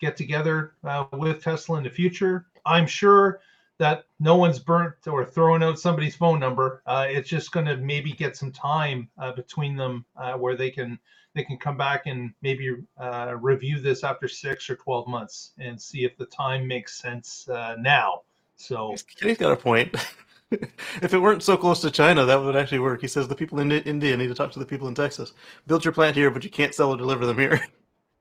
[0.00, 2.46] get together uh, with Tesla in the future.
[2.64, 3.40] I'm sure
[3.78, 6.82] that no one's burnt or thrown out somebody's phone number.
[6.86, 10.70] Uh, it's just going to maybe get some time uh, between them uh, where they
[10.70, 10.98] can
[11.34, 15.80] they can come back and maybe uh, review this after six or twelve months and
[15.80, 18.22] see if the time makes sense now.
[18.56, 19.94] So Kenny's got a point.
[20.50, 23.00] if it weren't so close to China, that would actually work.
[23.00, 25.32] He says the people in India need to talk to the people in Texas.
[25.66, 27.60] Build your plant here, but you can't sell or deliver them here.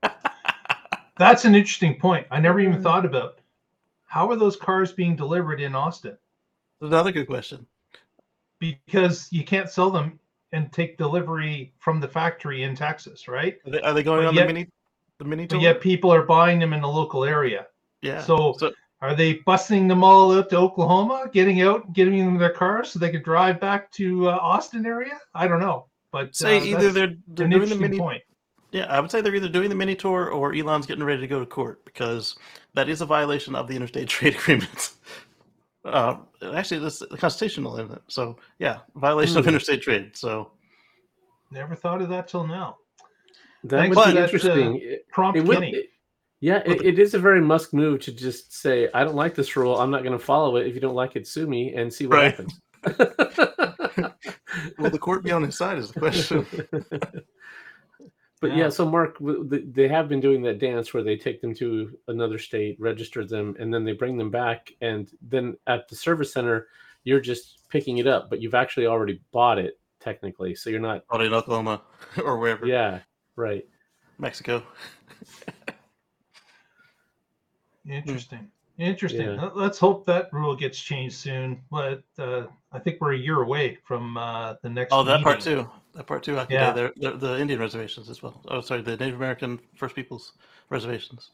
[1.18, 2.26] That's an interesting point.
[2.32, 2.82] I never even hmm.
[2.82, 3.40] thought about
[4.06, 6.18] how are those cars being delivered in Austin?
[6.82, 7.66] Another good question.
[8.60, 10.20] Because you can't sell them
[10.52, 13.58] and take delivery from the factory in Texas, right?
[13.66, 14.70] Are they, are they going but on yet, the mini
[15.18, 15.60] the mini tour?
[15.60, 17.68] yet people are buying them in the local area.
[18.02, 18.22] Yeah.
[18.22, 18.72] So, so
[19.04, 23.00] are they busing them all out to Oklahoma, getting out, getting them their cars so
[23.00, 25.20] they could drive back to uh, Austin area?
[25.36, 28.24] I don't know, but say uh, either they're, they're doing the mini point.
[28.72, 31.28] Yeah, I would say they're either doing the mini tour or Elon's getting ready to
[31.28, 32.38] go to court because
[32.76, 34.92] that is a violation of the interstate trade agreement.
[35.84, 36.16] Uh,
[36.54, 38.02] actually, it's constitutional, isn't it?
[38.08, 39.40] So, yeah, violation mm.
[39.40, 39.50] of hmm.
[39.50, 40.16] interstate trade.
[40.16, 40.52] So,
[41.52, 42.78] never thought of that till now.
[43.66, 44.76] That Thanks would be that, interesting.
[44.76, 45.72] Uh, prompt it, Kenny.
[45.72, 45.90] It,
[46.44, 49.56] yeah, it, it is a very Musk move to just say, "I don't like this
[49.56, 49.80] rule.
[49.80, 50.68] I'm not going to follow it.
[50.68, 52.32] If you don't like it, sue me and see what right.
[52.32, 52.60] happens."
[54.78, 55.78] Will the court be on his side?
[55.78, 56.46] Is the question.
[58.42, 58.64] But yeah.
[58.64, 58.70] yeah.
[58.72, 62.76] so Mark, they have been doing that dance where they take them to another state,
[62.78, 64.70] register them, and then they bring them back.
[64.82, 66.68] And then at the service center,
[67.06, 70.56] you're just picking it up, but you've actually already bought it technically.
[70.56, 71.08] So you're not.
[71.08, 71.84] Bought in Oklahoma
[72.22, 72.66] or wherever.
[72.66, 73.00] Yeah,
[73.38, 73.64] right.
[74.20, 74.62] Mexico.
[77.90, 78.50] Interesting.
[78.80, 79.28] Interesting.
[79.28, 79.50] Yeah.
[79.54, 81.62] Let's hope that rule gets changed soon.
[81.70, 84.94] But uh, I think we're a year away from uh, the next.
[84.94, 85.24] Oh, that meeting.
[85.24, 85.70] part too.
[85.94, 86.40] That part too.
[86.40, 86.72] I can yeah.
[86.72, 88.42] the, the, the Indian reservations as well.
[88.48, 90.34] Oh, sorry, the Native American First Peoples
[90.70, 91.32] reservations.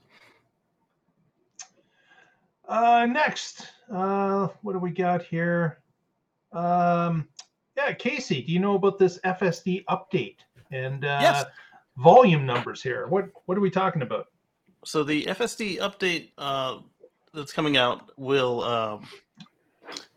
[2.67, 5.79] Uh, next, uh, what do we got here?
[6.51, 7.27] Um,
[7.75, 10.37] yeah, Casey, do you know about this FSD update
[10.71, 11.45] and uh, yes.
[11.97, 13.07] volume numbers here?
[13.07, 14.27] What what are we talking about?
[14.85, 16.79] So the FSD update uh,
[17.33, 19.07] that's coming out will um,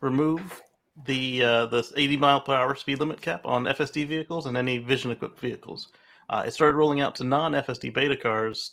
[0.00, 0.62] remove
[1.06, 4.78] the uh, the 80 mile per hour speed limit cap on FSD vehicles and any
[4.78, 5.88] vision equipped vehicles.
[6.28, 8.72] Uh, it started rolling out to non FSD beta cars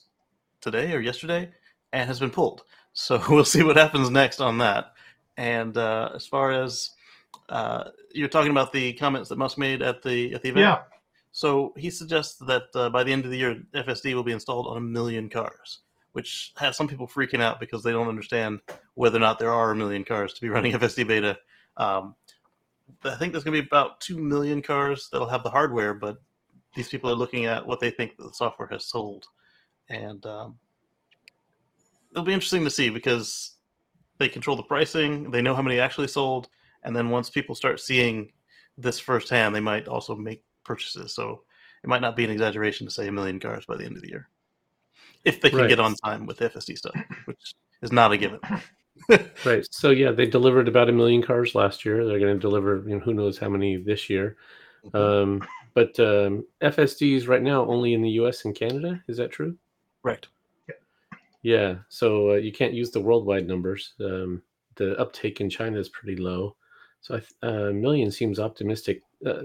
[0.61, 1.49] today or yesterday
[1.93, 2.63] and has been pulled.
[2.91, 4.93] So we'll see what happens next on that.
[5.37, 6.89] And uh, as far as
[7.47, 10.79] uh, you're talking about the comments that Musk made at the at the event, yeah,
[11.31, 14.67] So he suggests that uh, by the end of the year, FSD will be installed
[14.67, 15.81] on a million cars,
[16.13, 18.59] which has some people freaking out because they don't understand
[18.95, 21.37] whether or not there are a million cars to be running FSD beta.
[21.77, 22.15] Um,
[23.03, 26.17] I think there's going to be about two million cars that'll have the hardware, but
[26.75, 29.25] these people are looking at what they think the software has sold,
[29.89, 30.57] and um,
[32.11, 33.57] it'll be interesting to see because
[34.17, 36.49] they control the pricing, they know how many actually sold,
[36.83, 38.31] and then once people start seeing
[38.77, 41.13] this firsthand, they might also make purchases.
[41.13, 41.43] So
[41.83, 44.01] it might not be an exaggeration to say a million cars by the end of
[44.01, 44.27] the year,
[45.25, 45.69] if they can Right.
[45.69, 46.95] get on time with FSD stuff,
[47.25, 48.39] which is not a given.
[49.45, 49.65] Right.
[49.71, 52.05] So yeah, they delivered about a million cars last year.
[52.05, 54.35] They're going to deliver, you know, who knows how many this year.
[54.93, 55.41] Um,
[55.73, 58.43] but um, FSDs right now only in the U.S.
[58.43, 59.01] and Canada.
[59.07, 59.55] Is that true?
[60.03, 60.27] Right.
[61.43, 61.75] Yeah.
[61.87, 63.93] So uh, you can't use the worldwide numbers.
[64.01, 64.41] Um,
[64.75, 66.57] the uptake in China is pretty low.
[66.99, 69.01] So I th- uh, a million seems optimistic.
[69.25, 69.43] Uh,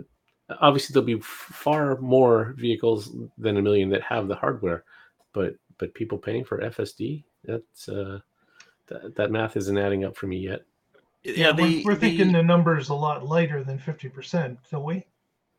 [0.60, 4.84] obviously, there'll be far more vehicles than a million that have the hardware,
[5.32, 8.20] but but people paying for FSD, that's uh,
[8.86, 10.62] that, that math isn't adding up for me yet.
[11.24, 15.06] Yeah, we're, the, we're the- thinking the number's a lot lighter than 50%, don't we?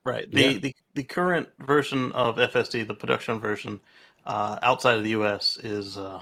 [0.03, 0.29] Right.
[0.31, 0.57] The, Yeah.
[0.59, 3.79] the the current version of FSD, the production version,
[4.27, 5.57] uh, outside of the U.S.
[5.63, 6.21] is uh,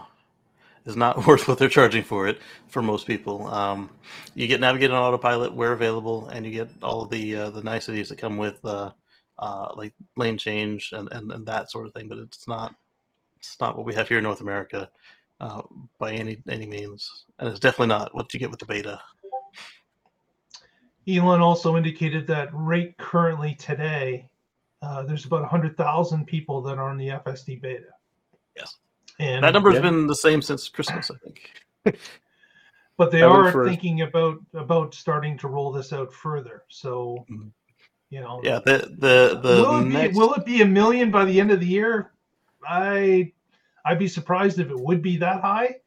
[0.85, 3.47] is not worth what they're charging for it for most people.
[3.47, 3.89] Um,
[4.35, 7.63] you get Navigate on Autopilot where available, and you get all of the uh, the
[7.63, 8.91] niceties that come with uh,
[9.39, 12.07] uh, like lane change and, and, and that sort of thing.
[12.07, 12.75] But it's not
[13.37, 14.89] it's not what we have here in North America
[15.39, 15.61] uh,
[15.99, 18.99] by any any means, and it's definitely not what you get with the beta.
[21.07, 24.29] Elon also indicated that rate currently today,
[24.81, 27.87] uh, there's about 100,000 people that are on the FSD beta.
[28.55, 28.77] Yes.
[29.19, 29.81] And That number's Yeah.
[29.81, 31.51] been the same since Christmas, I think.
[32.97, 36.63] but they I are for- thinking about about starting to roll this out further.
[36.69, 37.51] So, Mhm.
[38.09, 41.11] you know, Yeah, the the the will it next be will it be a million
[41.11, 42.11] by the end of the year?
[42.67, 43.31] I
[43.85, 45.77] I'd be surprised if it would be that high.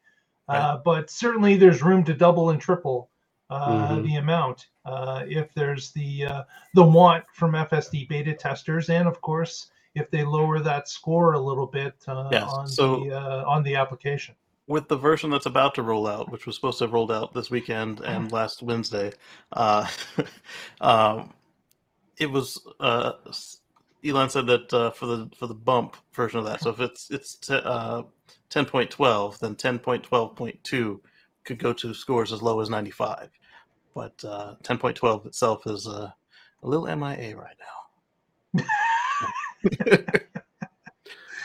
[0.49, 3.09] Uh, but certainly there's room to double and triple
[3.49, 4.03] uh, Mhm.
[4.05, 9.19] the amount uh, if there's the uh, the want from FSD beta testers, and of
[9.19, 13.43] course if they lower that score a little bit uh, Yes, on so- the uh,
[13.47, 14.35] on the application.
[14.67, 17.33] with the version that's about to roll out, which was supposed to have rolled out
[17.33, 19.11] this weekend and last Wednesday,
[19.53, 19.87] uh,
[20.81, 21.33] um,
[22.17, 23.13] it was uh,
[24.05, 26.61] Elon said that uh, for the for the bump version of that.
[26.61, 28.03] So if it's it's uh,
[28.49, 31.01] ten point twelve, then ten point twelve point two
[31.45, 33.29] could go to scores as low as ninety five,
[33.95, 36.11] but uh, ten point twelve itself is uh,
[36.63, 38.63] a little MIA right now.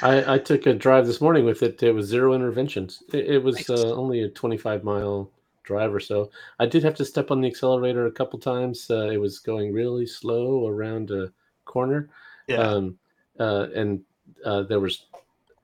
[0.02, 1.82] I, I took a drive this morning with it.
[1.82, 3.02] It was zero interventions.
[3.12, 3.70] It, it was Nice.
[3.70, 5.30] uh, only a 25 mile
[5.62, 6.30] drive or so.
[6.58, 8.90] I did have to step on the accelerator a couple times.
[8.90, 11.32] Uh, it was going really slow around a
[11.64, 12.10] corner.
[12.48, 12.98] Yeah, Um,
[13.38, 14.02] uh, and
[14.44, 15.06] uh, there was,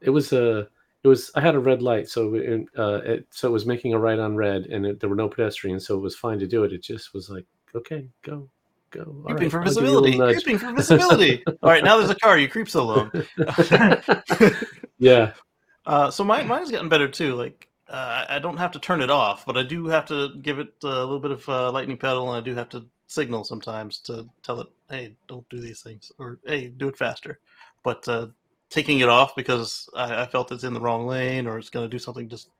[0.00, 0.68] it was a,
[1.02, 1.30] it was.
[1.34, 4.18] I had a red light, so it, uh, it so it was making a right
[4.18, 6.72] on red, and it, there were no pedestrians, so it was fine to do it.
[6.72, 8.48] It just was like, okay, go,
[8.90, 9.00] go.
[9.00, 10.34] All creeping right, for I'll give you a little visibility.
[10.34, 11.44] Creeping for visibility.
[11.62, 12.38] All right, now there's a car.
[12.38, 13.12] You creep so long.
[14.98, 15.32] yeah,
[15.86, 17.34] Uh, so mine, mine's gotten better too.
[17.34, 20.34] Like uh, I I don't have to turn it off, but I do have to
[20.42, 23.42] give it a little bit of uh, lightning pedal, and I do have to signal
[23.42, 27.40] sometimes to tell it, "Hey, don't do these things," or "Hey, do it faster."
[27.82, 28.26] But uh,
[28.68, 31.86] taking it off because I, I felt it's in the wrong lane or it's going
[31.88, 32.50] to do something just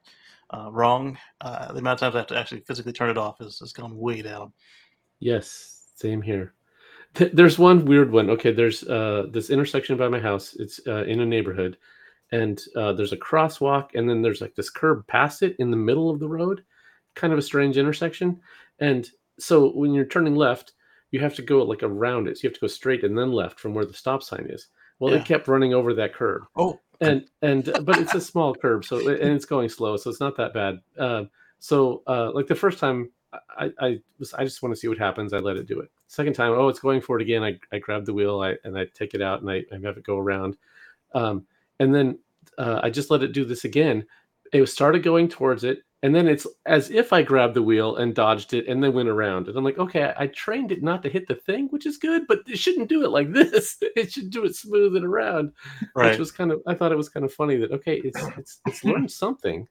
[0.51, 3.41] uh, wrong, uh, the amount of times I have to actually physically turn it off
[3.41, 4.53] is has gone way down.
[5.21, 6.55] Yes, same here.
[7.15, 8.31] Th- There's one weird one.
[8.31, 10.55] Okay, there's uh, this intersection by my house.
[10.59, 11.77] It's uh, in a neighborhood,
[12.33, 15.77] and uh, there's a crosswalk, and then there's like this curb past it in the
[15.77, 16.63] middle of the road.
[17.15, 18.41] Kind of a strange intersection.
[18.79, 19.09] And
[19.39, 20.73] so when you're turning left,
[21.11, 22.37] you have to go like around it.
[22.39, 24.69] So you have to go straight and then left from where the stop sign is.
[25.01, 25.21] Well, Yeah.
[25.21, 28.99] it kept running over that curb Oh, and and but it's a small curb so
[29.09, 31.31] and it's going slow so it's not that bad um
[31.61, 33.09] so uh like the first time
[33.59, 35.91] i i was i just want to see what happens i let it do it.
[36.07, 38.79] Second time oh it's going for it again i, I grab the wheel i and
[38.79, 40.57] i take it out and I, I have it go around.
[41.15, 41.47] Um
[41.81, 42.19] and then
[42.57, 44.05] uh, i just let it do this again.
[44.53, 48.15] It started going towards it and then it's as if i grabbed the wheel and
[48.15, 51.03] dodged it and then went around and i'm like okay i, I trained it not
[51.03, 54.13] to hit the thing which is good but it shouldn't do it like this it
[54.13, 55.53] should do it smooth and around
[55.95, 56.11] right.
[56.11, 58.61] which was kind of I thought it was kind of funny that okay, it's it's
[58.67, 59.67] it's learned something.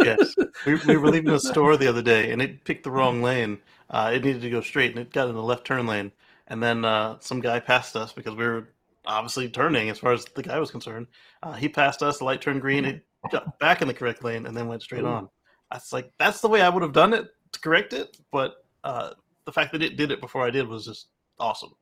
[0.00, 0.34] yes.
[0.66, 3.60] We, we were leaving the store the other day and it picked the wrong lane.
[3.88, 6.12] Uh, it needed to go straight and it got in the left turn lane.
[6.48, 8.68] And then uh, some guy passed us because we were
[9.06, 11.06] obviously turning as far as the guy was concerned.
[11.42, 14.44] Uh, he passed us, the light turned green, it got back in the correct lane
[14.44, 15.06] and then went straight Ooh.
[15.06, 15.28] on.
[15.72, 18.16] That's like, that's the way I would have done it to correct it.
[18.32, 19.10] But uh,
[19.44, 21.08] the fact that it did it before I did was just
[21.38, 21.74] awesome.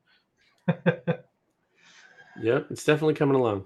[2.40, 3.64] Yep, it's definitely coming along.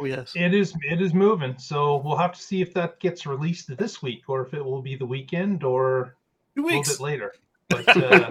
[0.00, 0.32] Oh yes.
[0.34, 1.56] It is it is moving.
[1.58, 4.82] So we'll have to see if that gets released this week or if it will
[4.82, 6.16] be the weekend or
[6.56, 6.92] Two a little weeks.
[6.96, 7.34] bit later.
[7.68, 8.28] But uh,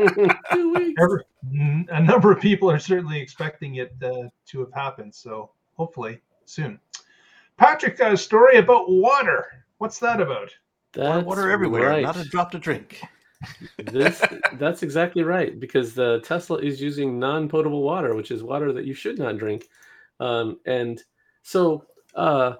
[0.51, 0.99] Two weeks.
[1.01, 1.23] every,
[1.53, 5.13] n- a number of people are certainly expecting it uh, to have happened.
[5.13, 6.79] So hopefully soon.
[7.55, 9.63] Patrick got a story about water.
[9.77, 10.49] What's that about?
[10.97, 12.03] Water, That's water everywhere, right.
[12.03, 13.01] not a drop to drink.
[13.77, 14.21] this
[14.53, 18.93] that's exactly right because the Tesla is using non-potable water, which is water that you
[18.93, 19.67] should not drink.
[20.19, 21.01] Um, and
[21.43, 21.85] so
[22.15, 22.53] uh,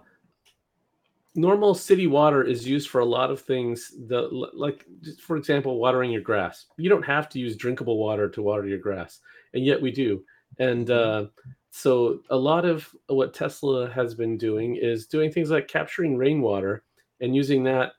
[1.36, 3.94] normal city water is used for a lot of things.
[4.08, 6.66] The like, just for example, watering your grass.
[6.78, 9.20] You don't have to use drinkable water to water your grass,
[9.54, 10.24] and yet we do.
[10.60, 11.26] And uh,
[11.72, 16.84] so a lot of what Tesla has been doing is doing things like capturing rainwater
[17.22, 17.94] and using that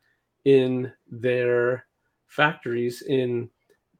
[0.44, 1.86] in their
[2.26, 3.48] factories in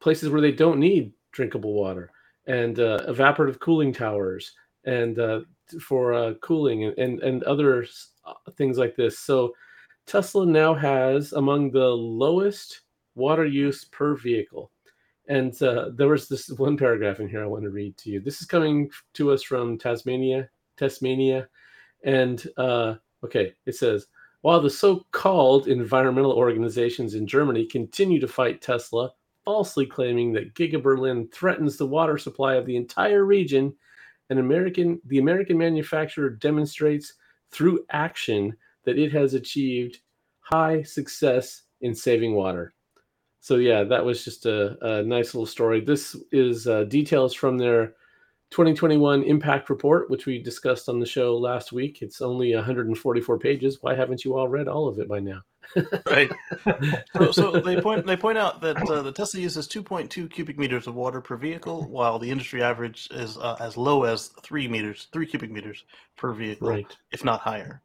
[0.01, 2.11] places where they don't need drinkable water
[2.47, 4.53] and uh, evaporative cooling towers
[4.85, 5.41] and uh,
[5.81, 7.87] for uh, cooling and, and, and other
[8.27, 9.19] uh, things like this.
[9.19, 9.53] So
[10.07, 12.83] Tesla now has among the lowest
[13.15, 14.71] water use per vehicle.
[15.29, 18.21] And uh, there was this one paragraph in here I want to read to you.
[18.21, 21.49] This is coming to us from Tasmania, Tasmania.
[22.03, 24.07] And uh, okay, it says,
[24.43, 29.13] while the so called environmental organizations in Germany continue to fight Tesla,
[29.45, 33.75] falsely claiming that Giga Berlin threatens the water supply of the entire region,
[34.31, 37.15] an American, the American manufacturer demonstrates
[37.51, 40.01] through action that it has achieved
[40.41, 42.75] high success in saving water.
[43.41, 45.81] So, yeah, that was just a, a nice little story.
[45.81, 47.95] This is uh, details from their
[48.51, 52.01] 2021 impact report, which we discussed on the show last week.
[52.01, 53.79] It's only 144 pages.
[53.83, 55.43] Why haven't you all read all of it by now?
[56.07, 56.31] Right.
[57.15, 60.87] So, so they point they point out that uh, the Tesla uses 2.2 cubic meters
[60.87, 65.09] of water per vehicle, while the industry average is uh, as low as three meters,
[65.13, 65.85] three cubic meters
[66.17, 66.97] per vehicle, Right.
[67.13, 67.83] if not higher.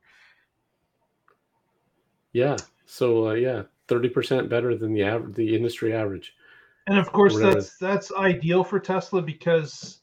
[2.31, 2.55] Yeah.
[2.85, 6.33] So, uh, yeah, 30% better than the average, the industry average.
[6.87, 7.55] And of course, Whatever.
[7.55, 9.99] that's that's ideal for Tesla because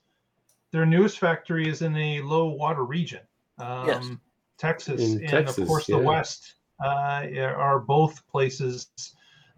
[0.73, 3.21] their newest factory is in a low water region.
[3.59, 4.11] Um, Yes.
[4.59, 5.99] Texas In and Texas, of course the.
[5.99, 6.55] West
[6.85, 7.25] uh,
[7.57, 8.89] are both places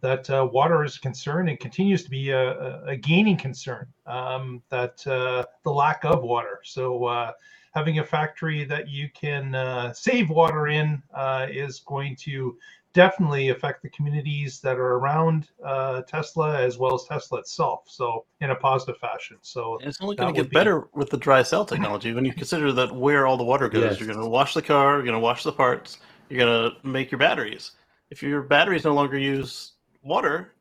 [0.00, 3.86] that uh, water is concerned and continues to be a, a- a gaining concern.
[4.06, 6.60] Um, that uh, the lack of water.
[6.64, 7.32] So uh,
[7.74, 12.56] having a factory that you can uh, save water in uh, is going to
[12.92, 17.84] definitely affect the communities that are around uh, Tesla as well as Tesla itself.
[17.86, 19.38] So in a positive fashion.
[19.42, 22.24] So And it's only going to get be- better with the dry cell technology when
[22.24, 23.82] you consider that where all the water goes.
[23.84, 24.00] Yes.
[24.00, 26.86] You're going to wash the car, you're going to wash the parts, you're going to
[26.86, 27.72] make your batteries.
[28.10, 29.72] If your batteries no longer use
[30.02, 30.52] water,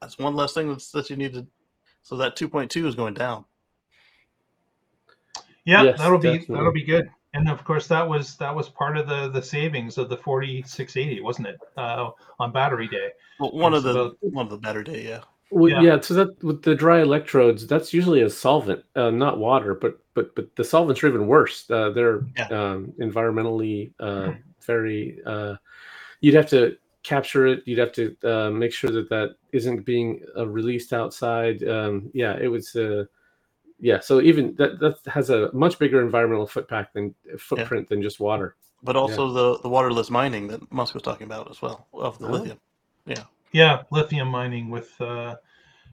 [0.00, 1.46] that's one less thing that's, that you need to.
[2.02, 3.44] So that 2.2 is going down.
[5.64, 6.54] yeah, Yes, that'll be definitely.
[6.54, 7.10] that'll be good.
[7.36, 11.20] And of course, that was that was part of the the savings of the 4680,
[11.20, 11.58] wasn't it?
[11.76, 12.10] Uh,
[12.40, 13.10] on battery day.
[13.38, 15.20] Well, one of the about- one of the better day, yeah.
[15.50, 15.82] Well, Yeah.
[15.82, 16.00] yeah.
[16.00, 20.34] So that with the dry electrodes, that's usually a solvent, uh, not water, but but
[20.34, 21.70] but the solvents are even worse.
[21.70, 22.48] Uh, they're Yeah.
[22.48, 24.32] um, environmentally uh,
[24.64, 25.18] very.
[25.26, 25.56] Uh,
[26.22, 27.62] you'd have to capture it.
[27.66, 31.62] You'd have to uh, make sure that that isn't being uh, released outside.
[31.68, 32.74] Um, yeah, it was.
[33.78, 38.02] Uh, yeah, so even that that has a much bigger environmental footpack than footprint than
[38.02, 38.56] just water.
[38.82, 42.26] But also the the waterless mining that Musk was talking about as well of the
[42.28, 42.32] Oh.
[42.32, 42.60] lithium.
[43.06, 45.36] Yeah, Yeah, lithium mining with uh,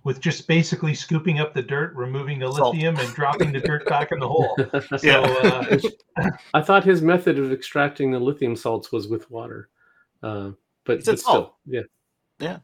[0.04, 2.74] with just basically scooping up the dirt, removing the Salt.
[2.76, 4.58] lithium, and dropping the dirt back in the hole.
[4.98, 5.20] So Yeah.
[6.18, 9.70] uh, I thought his method of extracting the lithium salts was with water,
[10.22, 10.52] uh,
[10.86, 11.56] but, He said but still, salt.
[12.40, 12.58] yeah.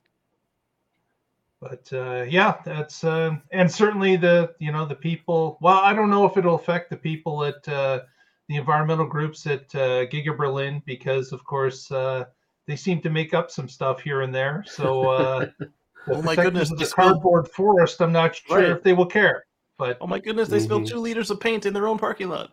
[1.62, 5.58] But uh, yeah, that's uh, and certainly the you know the people.
[5.62, 8.02] Well, I don't know if it'll affect the people at uh,
[8.48, 12.26] the environmental groups at uh, Giga Berlin because, of course, uh,
[12.66, 14.64] they seem to make up some stuff here and there.
[14.68, 15.46] So, uh,
[16.08, 18.02] Oh my goodness, of they the spilled- cardboard forest.
[18.02, 18.70] I'm not sure Right.
[18.70, 19.44] if they will care,
[19.78, 20.90] but Oh my goodness, they spilled Mhm.
[20.90, 22.52] two liters of paint in their own parking lot.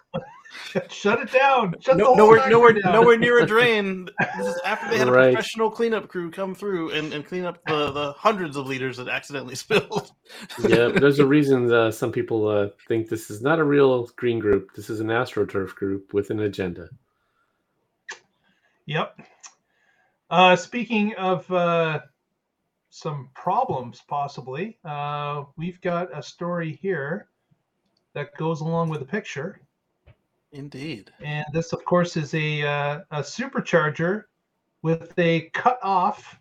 [0.88, 1.74] shut it down.
[1.80, 2.92] Shut No, whole nowhere, nowhere, down.
[2.92, 4.08] nowhere near a drain.
[4.38, 7.62] This is after they had a professional cleanup crew come through and, and clean up
[7.66, 10.12] the, the hundreds of liters that accidentally spilled.
[10.60, 14.38] yeah, there's a reason uh, some people uh, think this is not a real green
[14.38, 14.74] group.
[14.74, 16.88] This is an astroturf group with an agenda.
[18.86, 19.18] Yep.
[20.30, 22.00] Uh, speaking of uh,
[22.90, 27.28] some problems, possibly, uh, we've got a story here
[28.14, 29.60] that goes along with the picture.
[30.52, 31.10] Indeed.
[31.20, 34.24] And this, of course, is a, uh, a supercharger
[34.82, 36.38] with a cut off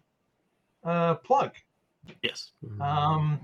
[0.84, 1.51] uh, plug.
[2.22, 2.51] Yes.
[2.80, 3.39] Um,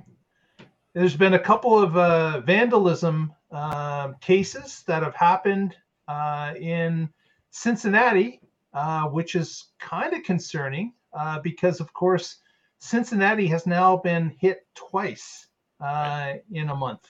[0.93, 5.76] there's been a couple of uh, vandalism um, cases that have happened
[6.07, 7.09] uh, in
[7.51, 8.41] Cincinnati,
[8.74, 12.38] uh, which is kind of concerning uh, because, of course,
[12.80, 15.47] Cincinnati has now been hit twice
[15.80, 17.07] uh, in a month.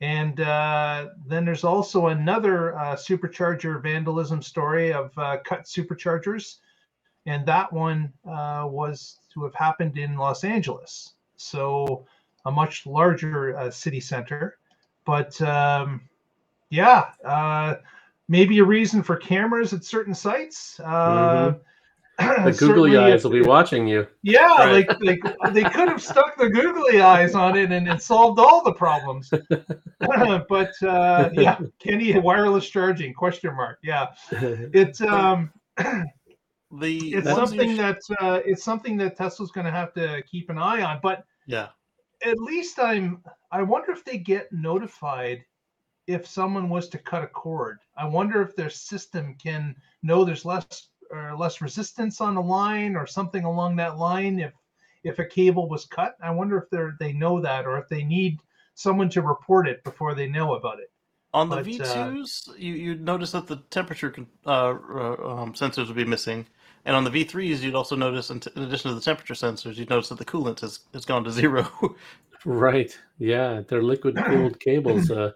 [0.00, 6.56] And uh, then there's also another uh, supercharger vandalism story of cut superchargers.
[7.24, 11.14] And that one was to have happened in Los Angeles.
[11.36, 12.06] So,
[12.44, 14.58] a much larger city center.
[15.04, 16.02] But um,
[16.70, 17.76] yeah,
[18.28, 20.80] maybe a reason for cameras at certain sites.
[20.80, 21.58] Uh, mm-hmm.
[22.18, 24.06] The googly eyes will be watching you.
[24.22, 24.88] Yeah, right.
[24.88, 28.64] like like they could have stuck the googly eyes on it and it solved all
[28.64, 29.30] the problems.
[30.48, 33.78] but uh, yeah, Kenny wireless charging question mark.
[33.82, 35.52] Yeah, it's um.
[36.80, 40.50] the it's something sh- that uh, it's something that Tesla's going to have to keep
[40.50, 41.00] an eye on.
[41.02, 41.68] But yeah,
[42.24, 43.22] at least I'm.
[43.52, 45.44] I wonder if they get notified
[46.06, 47.78] if someone was to cut a cord.
[47.96, 52.96] I wonder if their system can know there's less or less resistance on the line
[52.96, 54.52] or something along that line if
[55.04, 56.16] if a cable was cut.
[56.22, 58.38] I wonder if they they know that or if they need
[58.74, 60.90] someone to report it before they know about it.
[61.34, 64.14] On the but, V2s, uh, you you notice that the temperature
[64.46, 66.46] uh, uh, um, sensors would be missing,
[66.86, 69.76] and on the V3s, you'd also notice, in, t- in, addition to the temperature sensors,
[69.76, 71.68] you'd notice that the coolant has, has gone to zero.
[72.44, 72.96] right.
[73.18, 75.10] Yeah, they're liquid cooled cables.
[75.10, 75.32] Uh,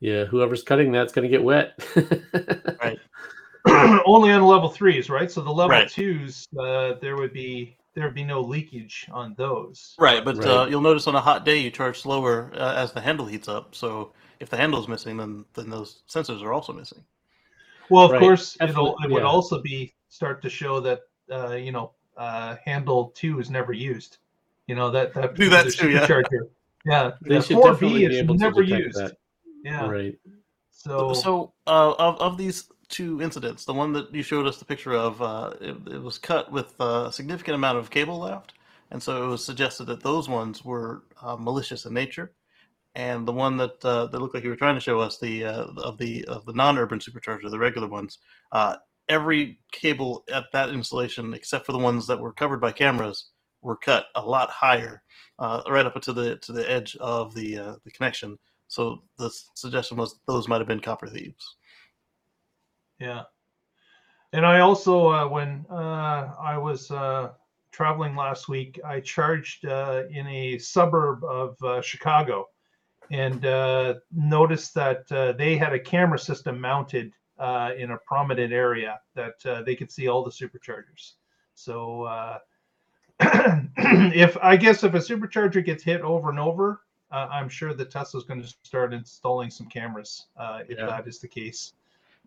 [0.00, 1.78] yeah, whoever's cutting that's going to get wet.
[2.82, 2.98] right.
[4.06, 5.30] Only on level threes, right?
[5.30, 5.88] So the level right.
[5.88, 9.96] twos, uh, there would be there would be no leakage on those.
[9.98, 10.48] Right, but right.
[10.48, 13.48] Uh, you'll notice on a hot day you charge slower uh, as the handle heats
[13.48, 13.74] up.
[13.74, 17.04] So if the handle is missing, then then those sensors are also missing.
[17.90, 18.20] Well, of right.
[18.20, 21.00] course, it'll it would also be start to show that
[21.30, 24.18] uh, you know uh, handle two is never used.
[24.66, 26.06] You know that that do that too, yeah.
[26.84, 28.98] Yeah, they should 4B is never used.
[28.98, 29.16] That.
[29.64, 29.88] Yeah.
[29.88, 30.18] Right.
[30.70, 34.64] So so uh, of of these two incidents, the one that you showed us the
[34.64, 38.54] picture of, uh, it, it, was cut with a significant amount of cable left,
[38.90, 42.32] and so it was suggested that those ones were uh, malicious in nature.
[42.94, 45.44] And the one that uh, that looked like you were trying to show us, the
[45.44, 48.18] uh, of the of the non-urban supercharger, the regular ones,
[48.52, 48.76] uh,
[49.08, 53.30] every cable at that installation, except for the ones that were covered by cameras,
[53.62, 55.02] were cut a lot higher,
[55.38, 60.20] right up to the to the edge of the the connection so the suggestion was
[60.26, 61.56] those might have been copper thieves.
[63.00, 63.22] Yeah,
[64.32, 67.30] and I also uh, when uh, I was uh,
[67.70, 72.48] traveling last week, I charged uh, in a suburb of uh, Chicago,
[73.10, 77.12] and uh, noticed that they had a camera system mounted
[77.76, 81.14] in a prominent area that they could see all the superchargers.
[81.54, 82.38] So.
[83.20, 87.90] if I guess if a supercharger gets hit over and over, uh, I'm sure that
[87.90, 90.86] Tesla's going to start installing some cameras uh, if yeah.
[90.86, 91.72] that is the case.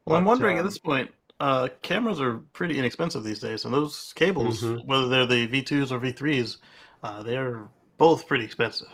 [0.06, 3.66] Well, but, I'm wondering at um, this point, uh, cameras are pretty inexpensive these days,
[3.66, 4.88] and those cables, mm-hmm.
[4.88, 6.58] whether they're the V2s or V3s,
[7.04, 8.88] uh, they're both pretty expensive.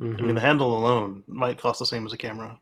[0.00, 0.04] Mm-hmm.
[0.04, 0.34] I mean, mm-hmm.
[0.34, 2.58] the handle alone might cost the same as a camera.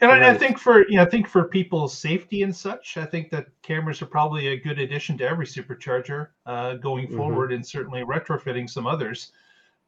[0.00, 0.22] And right.
[0.22, 3.30] I, I, think for you know, I think for people's safety and such, I think
[3.30, 7.16] that cameras are probably a good addition to every supercharger uh, going mm-hmm.
[7.16, 9.32] forward, and certainly retrofitting some others.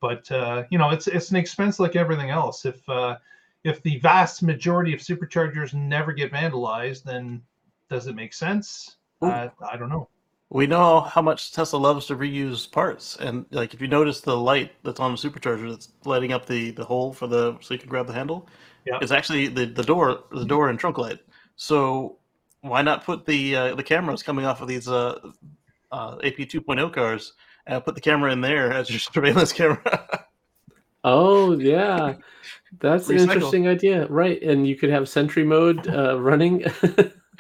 [0.01, 2.65] But uh, you know, it's it's an expense like everything else.
[2.65, 3.19] If uh,
[3.65, 7.43] if the vast majority of superchargers never get vandalized, then
[7.91, 8.97] does it make sense?
[9.21, 10.09] Uh, I don't know.
[10.51, 14.37] We know how much Tesla loves to reuse parts, and like if you notice the
[14.37, 17.81] light that's on the supercharger that's lighting up the the hole for the so you
[17.81, 18.49] can grab the handle,
[18.87, 18.99] yeah.
[19.03, 21.19] it's actually the the door the door and trunk light.
[21.57, 22.19] So
[22.63, 25.19] why not put the uh, the cameras coming off of these uh,
[25.93, 27.35] uh, AP 2.0 cars
[27.67, 30.25] and put the camera in there as your surveillance camera.
[31.05, 32.15] oh yeah,
[32.81, 34.41] that's an interesting idea, right?
[34.43, 36.65] And you could have Sentry mode uh, running.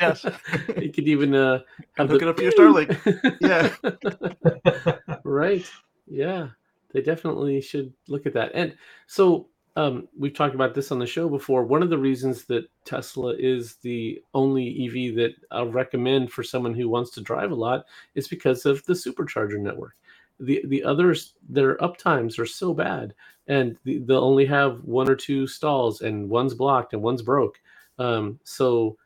[0.00, 0.24] yes,
[0.80, 1.60] you could even uh,
[1.96, 2.26] have hook the...
[2.26, 3.40] it up to your Starlink.
[5.00, 5.68] yeah, right.
[6.06, 6.48] Yeah,
[6.92, 8.52] they definitely should look at that.
[8.54, 8.74] And
[9.06, 11.64] so um, we've talked about this on the show before.
[11.64, 16.74] One of the reasons that Tesla is the only EV that I'll recommend for someone
[16.74, 19.94] who wants to drive a lot is because of the supercharger network
[20.40, 23.14] the the others their uptimes are so bad
[23.48, 27.60] and they'll only have one or two stalls and one's blocked and one's broke.
[27.98, 28.96] Um, so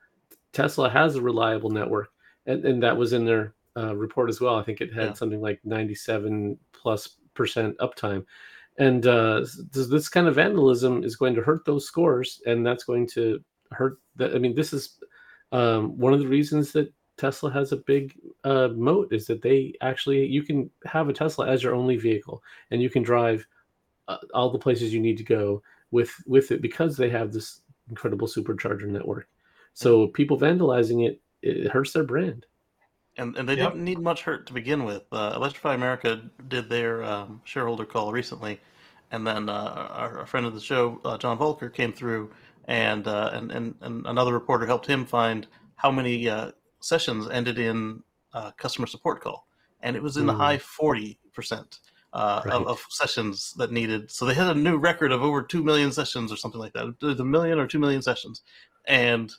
[0.53, 2.11] tesla has a reliable network
[2.45, 4.57] and, and that was in their uh, report as well.
[4.57, 5.13] I think it had yeah.
[5.15, 8.27] something like 97 plus percent uptime.
[8.79, 13.07] And uh, this kind of vandalism is going to hurt those scores and that's going
[13.09, 14.99] to hurt that i mean this is
[15.53, 18.15] um, one of the reasons that Tesla has a big
[18.45, 22.43] uh, moat is that they actually you can have a Tesla as your only vehicle
[22.71, 23.47] and you can drive
[24.09, 27.61] uh, all the places you need to go with with it because they have this
[27.89, 29.29] incredible supercharger network.
[29.75, 32.47] So people vandalizing it, it hurts their brand.
[33.17, 33.73] And and they Yep.
[33.73, 35.05] didn't need much hurt to begin with.
[35.13, 38.59] Uh, Electrify America did their um, shareholder call recently,
[39.11, 42.31] and then uh, our, our friend of the show, uh, John Voelcker, came through,
[42.67, 45.47] and, uh, and and and another reporter helped him find
[45.77, 49.47] how many uh, sessions ended in uh, customer support call,
[49.83, 50.39] and it was in the Mm.
[50.39, 51.81] high forty percent.
[52.15, 52.53] Uh, Right.
[52.55, 55.91] of, of sessions that needed, so they had a new record of over two million
[55.91, 56.95] sessions or something like that.
[57.01, 58.43] It was a million or two million sessions,
[58.85, 59.33] and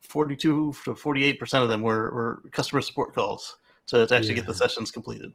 [0.00, 4.46] 42 to 48 percent of them were, were customer support calls to, to actually get
[4.46, 5.32] the sessions completed.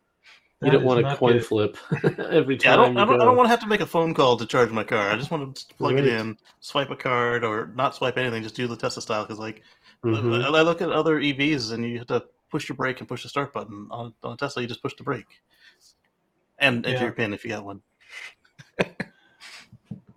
[0.62, 1.46] You That don't want a coin good.
[1.46, 1.78] flip
[2.32, 3.86] every Yeah, I time don't, I don't, I don't want to have to make a
[3.86, 5.12] phone call to charge my car.
[5.12, 8.42] I just want to plug it in, swipe a card, or not swipe anything.
[8.42, 9.62] Just do the Tesla style because, like,
[10.04, 10.44] Mhm.
[10.44, 13.22] I, I look at other EVs and you have to push your brake and push
[13.24, 13.88] the start button.
[13.92, 15.42] On, on Tesla, you just push the brake
[16.64, 17.04] and enter Yeah.
[17.04, 17.82] your pin if you got one.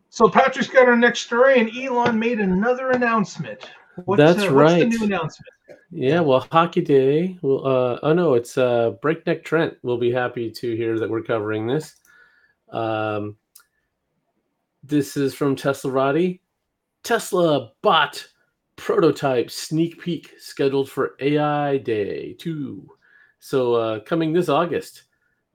[0.09, 3.69] So Patrick's got our next story, and Elon made another announcement.
[4.07, 4.89] What's, That's What's the right.
[4.89, 5.53] new announcement?
[5.91, 7.39] Yeah, well, Hockey Day.
[7.43, 9.77] Well, uh, oh no, it's uh, Breakneck Trent.
[9.83, 11.97] will be happy to hear that we're covering this.
[12.71, 13.37] Um,
[14.83, 16.41] this is from Teslarati.
[17.03, 18.27] Tesla bot
[18.77, 22.89] prototype sneak peek scheduled for AI Day 2.
[23.39, 25.05] So uh, coming this August.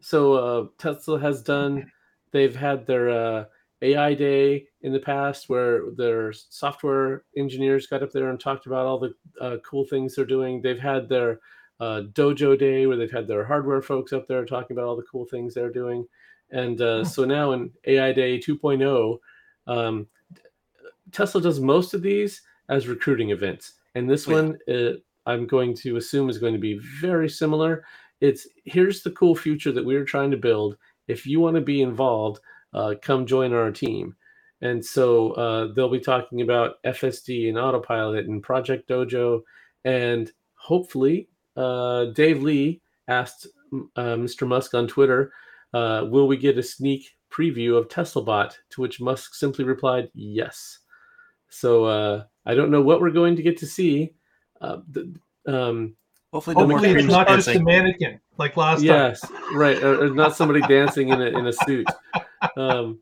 [0.02, 1.92] So uh, Tesla has done,
[2.32, 3.46] they've had their uh,
[3.82, 8.86] AI Day in the past where their software engineers got up there and talked about
[8.86, 10.62] all the uh, cool things they're doing.
[10.62, 11.40] They've had their
[11.80, 15.04] uh, Dojo Day where they've had their hardware folks up there talking about all the
[15.04, 16.06] cool things they're doing.
[16.52, 19.18] And uh, so now in AI Day 2.0,
[19.68, 20.08] um,
[21.12, 23.74] Tesla does most of these as recruiting events.
[23.96, 24.42] And this Oh, yeah.
[24.42, 24.94] one, uh,
[25.26, 27.84] I'm going to assume, is going to be very similar.
[28.22, 30.78] It's here's the cool future that we're trying to build.
[31.08, 32.40] If you want to be involved,
[32.74, 34.16] uh, come join our team.
[34.62, 39.42] And so uh, they'll be talking about FSD and Autopilot and Project Dojo.
[39.86, 43.48] And hopefully, uh, Dave Lee asked
[43.96, 44.48] uh, Mr.
[44.48, 45.34] Musk on Twitter,
[45.74, 48.54] uh, will we get a sneak preview of TeslaBot?
[48.72, 50.80] To which Musk simply replied, yes.
[51.50, 54.14] So uh, I don't know what we're going to get to see.
[54.62, 55.16] Uh, the,
[55.48, 55.96] um,
[56.34, 58.86] Hopefully, no more Hopefully, it's cream not just a mannequin like last time.
[58.86, 61.88] yes, right, or, or not somebody dancing in a in a suit.
[62.56, 63.00] Um,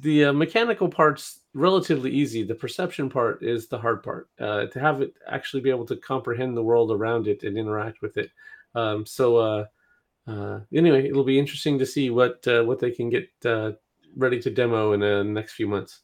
[0.00, 2.42] the uh, mechanical part's relatively easy.
[2.42, 4.28] The perception part is the hard part.
[4.40, 8.00] Uh, to have it actually be able to comprehend the world around it and interact
[8.00, 8.30] with it.
[8.74, 9.64] Um, so uh,
[10.26, 13.72] uh, anyway, it'll be interesting to see what uh, what they can get uh,
[14.16, 16.00] ready to demo in the next few months.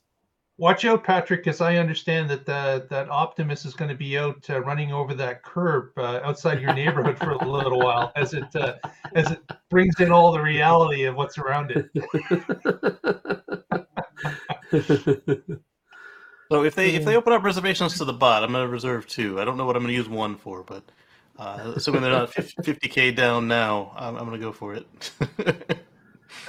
[0.56, 4.44] Watch out, Patrick, because I understand that the, that Optimus is going to be out
[4.48, 8.54] uh, running over that curb uh, outside your neighborhood for a little while as it
[8.54, 8.74] uh,
[9.16, 11.90] as it brings in all the reality of what's around it.
[16.52, 19.06] So if they if they open up reservations to the bot, I'm going to reserve
[19.08, 19.40] two.
[19.40, 20.84] I don't know what I'm going to use one for, but
[21.38, 24.86] uh, assuming they're not 50k down now, I'm, I'm going to go for it.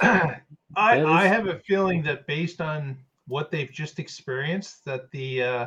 [0.00, 0.38] I
[0.76, 2.98] That is- I have a feeling that based on
[3.28, 5.66] what they've just experienced, that the uh,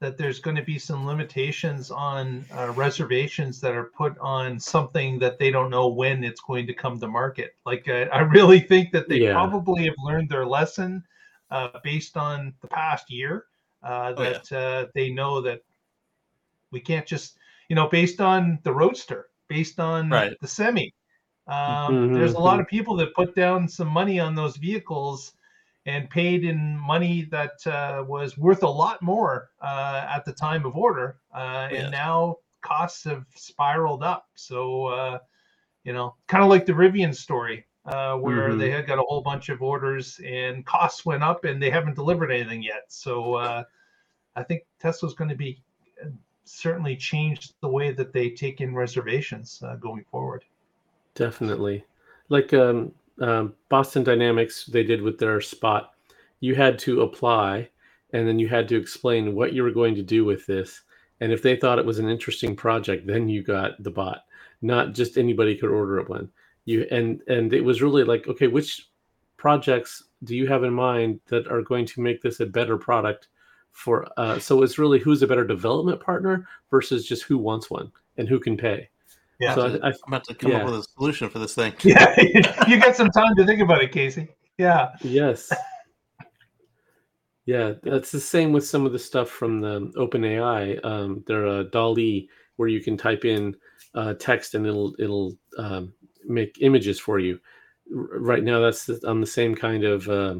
[0.00, 5.18] that there's going to be some limitations on uh, reservations that are put on something
[5.18, 7.56] that they don't know when it's going to come to market.
[7.64, 9.32] Like uh, I really think that they Yeah.
[9.32, 11.02] probably have learned their lesson
[11.50, 13.46] uh, based on the past year.
[13.82, 15.60] Uh, Oh, that uh, they know that
[16.72, 20.36] we can't just you know based on the roadster, based on Right.
[20.40, 20.92] the semi.
[21.46, 25.32] Um, There's a lot of people that put down some money on those vehicles
[25.86, 30.66] and paid in money that uh, was worth a lot more uh, at the time
[30.66, 31.78] of order, uh, Yeah.
[31.78, 34.26] and now costs have spiraled up.
[34.34, 35.18] So, uh,
[35.84, 38.58] you know, kind of like the Rivian story, uh, where Mhm.
[38.58, 41.94] they had got a whole bunch of orders and costs went up, and they haven't
[41.94, 42.84] delivered anything yet.
[42.88, 43.62] So, uh,
[44.34, 45.62] I think Tesla's going to be
[46.44, 50.44] certainly changed the way that they take in reservations uh, going forward.
[51.14, 51.84] Definitely.
[52.28, 55.92] Like um, um, Boston Dynamics, they did with their spot.
[56.40, 57.70] You had to apply
[58.12, 60.82] and then you had to explain what you were going to do with this.
[61.20, 64.24] And if they thought it was an interesting project, then you got the bot.
[64.62, 66.30] Not just anybody could order one.
[66.64, 68.88] You and and it was really like, okay, which
[69.36, 73.28] projects do you have in mind that are going to make this a better product
[73.72, 77.92] for uh, so it's really who's a better development partner versus just who wants one
[78.16, 78.88] and who can pay.
[79.38, 79.54] Yeah.
[79.54, 80.58] So I, I I'm about to come yeah.
[80.58, 81.74] up with a solution for this thing.
[81.84, 82.14] Yeah,
[82.66, 84.28] you got some time to think about it, Casey.
[84.58, 84.90] Yeah.
[85.02, 85.52] Yes.
[87.46, 90.84] Yeah, that's the same with some of the stuff from the OpenAI.
[90.84, 93.54] Um, there are a DALL-E where you can type in
[93.94, 95.92] uh, text and it'll it'll um,
[96.24, 97.38] make images for you.
[97.94, 100.34] R- right now, that's on the same kind of uh,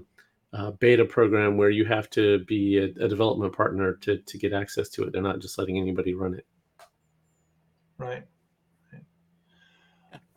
[0.53, 4.53] uh, beta program where you have to be a, a, development partner to to get
[4.53, 5.13] access to it.
[5.13, 6.47] They're not just letting anybody run it.
[7.99, 8.25] Right.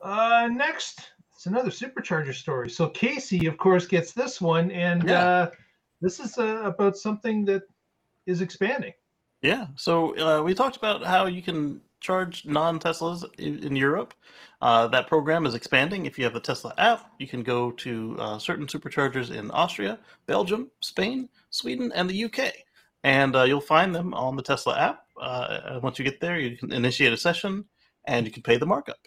[0.01, 2.69] Uh, next, it's another supercharger story.
[2.69, 5.25] So Casey, of course, gets this one, and yeah.
[5.25, 5.51] uh,
[6.01, 7.63] this is uh, about something that
[8.25, 8.93] is expanding.
[9.41, 9.67] Yeah.
[9.75, 14.13] So uh, we talked about how you can charge non-Teslas in, in Europe.
[14.61, 16.05] Uh, that program is expanding.
[16.05, 19.99] If you have the Tesla app, you can go to uh, certain superchargers in Austria,
[20.25, 22.53] Belgium, Spain, Sweden, and the UK,
[23.03, 25.05] and uh, you'll find them on the Tesla app.
[25.19, 27.65] Uh, once you get there, you can initiate a session,
[28.05, 28.97] and you can pay the markup.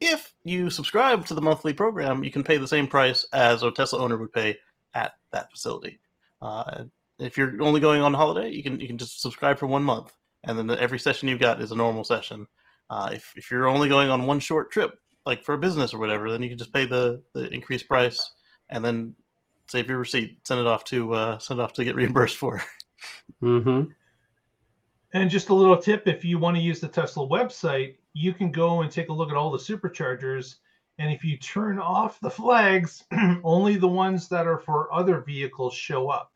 [0.00, 3.70] If you subscribe to the monthly program, you can pay the same price as a
[3.70, 4.56] Tesla owner would pay
[4.94, 5.98] at that facility.
[6.40, 6.84] Uh,
[7.18, 10.12] if you're only going on holiday, you can you can just subscribe for one month,
[10.44, 12.46] and then the, every session you've got is a normal session.
[12.90, 15.98] Uh, if if you're only going on one short trip, like for a business or
[15.98, 18.32] whatever, then you can just pay the the increased price,
[18.70, 19.14] and then
[19.66, 22.62] save your receipt, send it off to uh, send it off to get reimbursed for.
[23.40, 23.92] Mm-hmm.
[25.12, 28.50] And just a little tip: if you want to use the Tesla website, you can
[28.50, 30.56] go and take a look at all the superchargers.
[30.98, 33.04] And if you turn off the flags,
[33.44, 36.32] only the ones that are for other vehicles show up.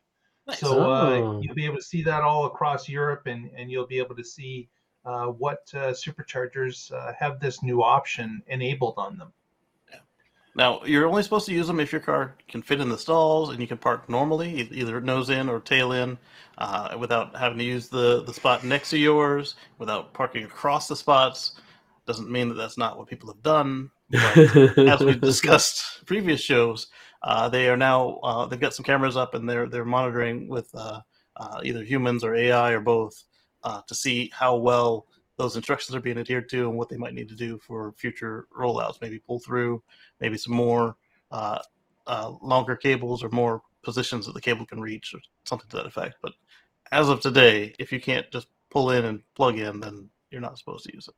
[0.47, 0.59] Nice.
[0.59, 1.41] So uh, oh.
[1.41, 4.23] you'll be able to see that all across Europe, and, and you'll be able to
[4.23, 4.69] see
[5.05, 9.33] uh, what uh, superchargers uh, have this new option enabled on them.
[9.91, 9.99] Yeah.
[10.55, 13.49] Now you're only supposed to use them if your car can fit in the stalls
[13.49, 16.17] and you can park normally, either nose in or tail in,
[16.57, 20.95] uh, without having to use the the spot next to yours, without parking across the
[20.95, 21.55] spots.
[22.05, 23.89] Doesn't mean that that's not what people have done.
[24.09, 24.37] But
[24.77, 26.87] as we've discussed previous shows,
[27.21, 30.69] uh, they are now uh, they've got some cameras up and they're they're monitoring with
[30.75, 30.99] uh,
[31.37, 33.23] uh either humans or AI or both
[33.63, 37.13] uh, to see how well those instructions are being adhered to and what they might
[37.13, 39.01] need to do for future rollouts.
[39.01, 39.81] Maybe pull through,
[40.19, 40.97] maybe some more
[41.31, 41.59] uh,
[42.41, 46.15] longer cables or more positions that the cable can reach or something to that effect.
[46.21, 46.33] But
[46.91, 50.57] as of today, if you can't just pull in and plug in, then you're not
[50.57, 51.15] supposed to use it.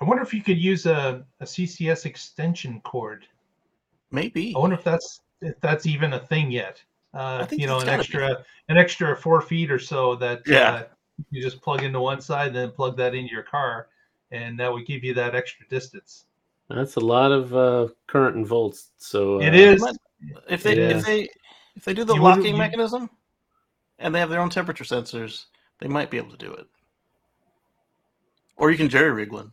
[0.00, 3.26] I wonder if you could use a, a CCS extension cord
[4.10, 4.52] Maybe.
[4.54, 6.82] I wonder if that's if that's even a thing yet.
[7.14, 8.34] Uh, you know, an extra be.
[8.68, 10.70] an extra four feet or so that yeah.
[10.70, 10.84] Uh,
[11.30, 13.88] you just plug into one side, then plug that into your car,
[14.30, 16.24] and that would give you that extra distance.
[16.70, 18.92] That's a lot of uh, current and volts.
[18.96, 19.86] So uh, it is.
[20.48, 21.28] If they if they
[21.76, 23.10] if they do the you locking mechanism,
[23.98, 25.44] and they have their own temperature sensors,
[25.78, 26.66] they might be able to do it.
[28.56, 29.52] Or you can jerry rig one.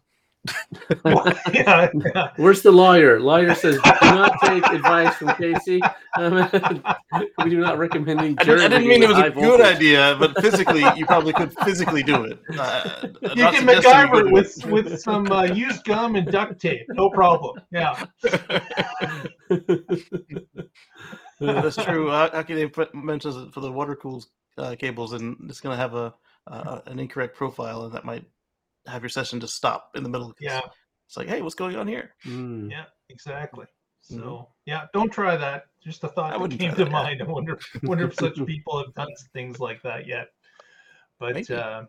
[1.54, 2.32] yeah, yeah.
[2.38, 3.20] Where's the lawyer?
[3.20, 5.82] Lawyer says, do not take advice from Casey.
[7.44, 8.22] we do not recommend.
[8.22, 11.54] I, did, I didn't mean it was a good idea, but physically, you probably could
[11.60, 12.40] physically do it.
[12.58, 17.62] Uh, you can MacGyver with with some uh, used gum and duct tape, no problem.
[17.72, 18.06] Yeah.
[21.40, 22.08] That's true.
[22.08, 24.26] Akide mentions for the water cooled
[24.58, 26.14] uh, cables, and it's going to have a
[26.48, 28.24] uh, an incorrect profile, and that might
[28.88, 30.34] have your session just stop in the middle.
[30.40, 30.62] Yeah.
[31.08, 32.12] It's like, hey, what's going on here?
[32.26, 32.70] Mm.
[32.70, 33.66] Yeah, exactly.
[34.02, 34.44] So mm-hmm.
[34.66, 35.66] yeah, don't try that.
[35.84, 37.20] Just a thought that came to that, mind.
[37.20, 37.26] Yeah.
[37.26, 40.30] I wonder wonder if such people have done things like that yet.
[41.20, 41.86] But uh,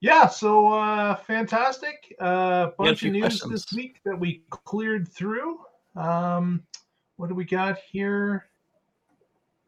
[0.00, 2.14] yeah, so uh, fantastic.
[2.18, 3.52] Uh, bunch of news questions.
[3.52, 5.60] this week that we cleared through.
[5.94, 6.64] Um,
[7.16, 8.46] what do we got here?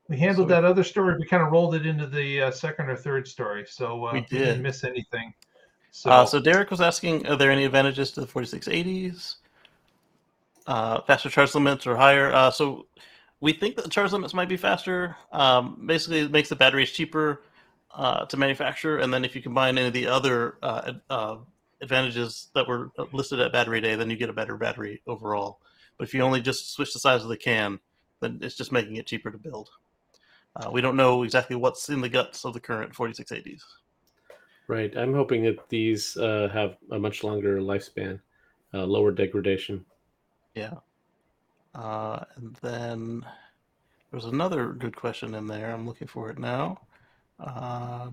[0.09, 1.16] We handled so that other story.
[1.18, 4.20] We kind of rolled it into the uh, second or third story, so uh, we,
[4.22, 4.32] did.
[4.32, 5.32] we didn't miss anything.
[5.95, 9.36] So, uh, so Derek was asking, are there any advantages to the 4680s?
[10.66, 12.32] Uh, faster charge limits or higher?
[12.32, 12.86] Uh, so
[13.40, 15.16] we think that the charge limits might be faster.
[15.30, 17.42] Um, basically, it makes the batteries cheaper
[17.95, 21.36] uh, to manufacture, and then if you combine any of the other uh, uh,
[21.80, 25.61] advantages that were listed at battery day, then you get a better battery overall.
[25.97, 27.78] But if you only just switch the size of the can,
[28.18, 29.70] then it's just making it cheaper to build.
[30.57, 33.62] Uh, we don't know exactly what's in the guts of the current 4680s.
[34.66, 34.96] Right.
[34.96, 38.20] I'm hoping that these uh, have a much longer lifespan,
[38.72, 39.84] uh, lower degradation.
[40.54, 40.74] Yeah.
[41.74, 43.26] Uh, and then
[44.10, 45.72] there's another good question in there.
[45.72, 46.80] I'm looking for it now.
[47.38, 48.10] Uh,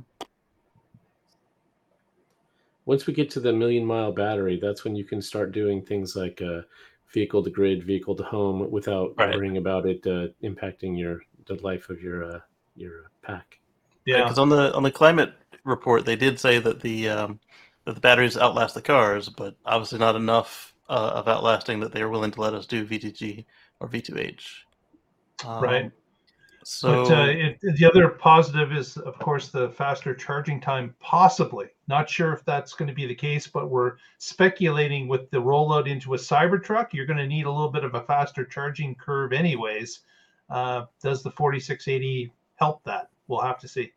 [2.86, 6.16] Once we get to the million mile battery, that's when you can start doing things
[6.16, 6.62] like uh,
[7.14, 9.36] vehicle to grid, vehicle to home, without right.
[9.36, 12.40] worrying about it uh, impacting your the life of your uh,
[12.76, 13.60] your pack.
[14.06, 15.34] Yeah, because on the on the climate
[15.64, 17.40] report, they did say that the um,
[17.86, 22.02] that the batteries outlast the cars, but obviously not enough uh, of outlasting that they
[22.02, 23.46] are willing to let us do V2G
[23.80, 24.44] or V2H.
[25.46, 25.92] Um, right.
[26.64, 30.94] So but, uh, it, the other positive is, of course, the faster charging time.
[31.00, 35.42] Possibly, not sure if that's going to be the case, but we're speculating with the
[35.42, 36.94] rollout into a Cybertruck.
[36.94, 40.02] You're going to need a little bit of a faster charging curve, anyways.
[40.52, 43.10] Uh, does the 4680 help that?
[43.28, 43.92] We'll have to see.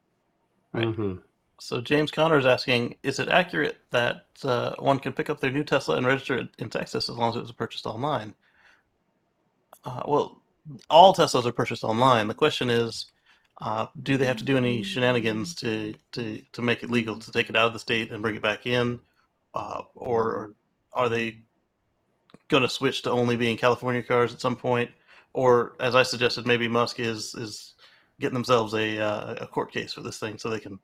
[0.73, 0.87] Right.
[0.87, 1.21] Mhm.
[1.61, 5.51] So James Connor is asking, is it accurate that uh, one can pick up their
[5.51, 8.35] new Tesla and register it in Texas as long as it was purchased online?
[9.85, 10.43] Uh, well,
[10.91, 12.29] all Teslas are purchased online.
[12.29, 13.07] The question is,
[13.61, 17.33] uh, do they have to do any shenanigans to, to, to make it legal to
[17.33, 18.99] take it out of the state and bring it back in?
[19.55, 20.55] Uh, or
[20.93, 21.39] are they
[22.49, 24.91] going to switch to only being California cars at some point?
[25.33, 27.75] Or, as I suggested, maybe Musk is is
[28.21, 30.79] getting themselves a uh, a court case for this thing so they can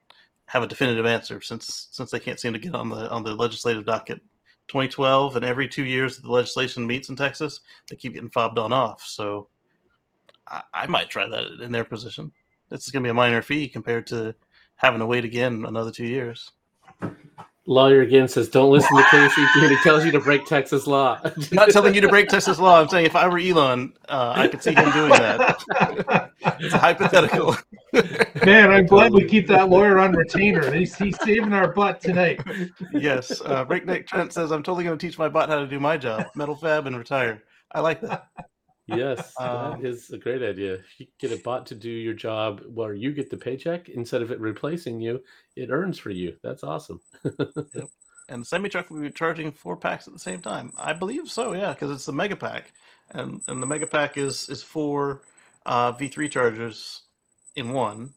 [0.51, 3.35] have a definitive answer since since they can't seem to get on the on the
[3.35, 4.21] legislative docket.
[4.67, 8.73] 2012 and every two years the legislation meets in Texas, they keep getting fobbed on
[8.73, 9.03] off.
[9.05, 9.47] So
[10.49, 12.33] I, I might try that in their position.
[12.69, 14.35] This is going to be a minor fee compared to
[14.75, 16.51] having to wait again another two years.
[17.67, 21.21] Lawyer again says, "Don't listen to Casey when he tells you to break Texas law."
[21.25, 22.81] I'm not telling you to break Texas law.
[22.81, 26.31] I'm saying if I were Elon, uh, I could see him doing that.
[26.59, 27.55] It's a hypothetical.
[28.45, 30.73] Man, I'm glad we keep that lawyer on retainer.
[30.73, 32.41] He's, he's saving our butt tonight.
[32.93, 33.43] yes.
[33.45, 35.97] Uh, Breakneck Trent says, I'm totally going to teach my bot how to do my
[35.97, 37.43] job, metal fab, and retire.
[37.73, 38.29] I like that.
[38.97, 40.79] Yes, Um, that is a great idea.
[40.99, 44.31] You get a bot to do your job where you get the paycheck instead of
[44.31, 45.23] it replacing you.
[45.57, 46.37] It earns for you.
[46.43, 47.01] That's awesome.
[47.75, 47.89] yep.
[48.29, 50.73] And the semi truck will be charging four packs at the same time.
[50.79, 52.73] I believe so, yeah, because it's the mega pack,
[53.11, 55.23] and and the mega pack is is four
[55.67, 57.03] uh, V3 chargers
[57.57, 58.15] in one.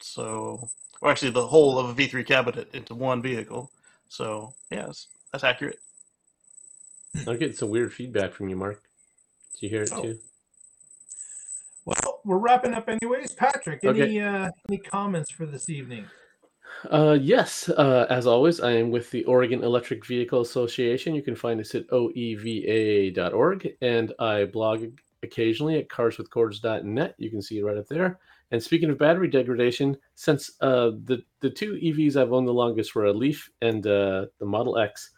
[0.00, 3.70] So, or actually, the whole of a V3 cabinet into one vehicle.
[4.08, 5.78] So, yes, that's accurate.
[7.26, 8.82] I'm getting some weird feedback from you, Mark.
[9.62, 10.02] Did you hear it Oh.
[10.02, 10.18] too?
[11.84, 13.32] Well, we're wrapping up anyways.
[13.36, 14.20] Patrick, any Okay.
[14.20, 16.06] uh, any comments for this evening?
[16.90, 21.14] Uh, yes, uh, as always, I am with the Oregon Electric Vehicle Association.
[21.14, 27.14] You can find us at oeva.org, and I blog occasionally at carswithcords.net.
[27.18, 28.18] You can see it right up there.
[28.50, 32.96] And speaking of battery degradation, since uh, the the two EVs I've owned the longest
[32.96, 35.10] were a Leaf and uh, the Model X,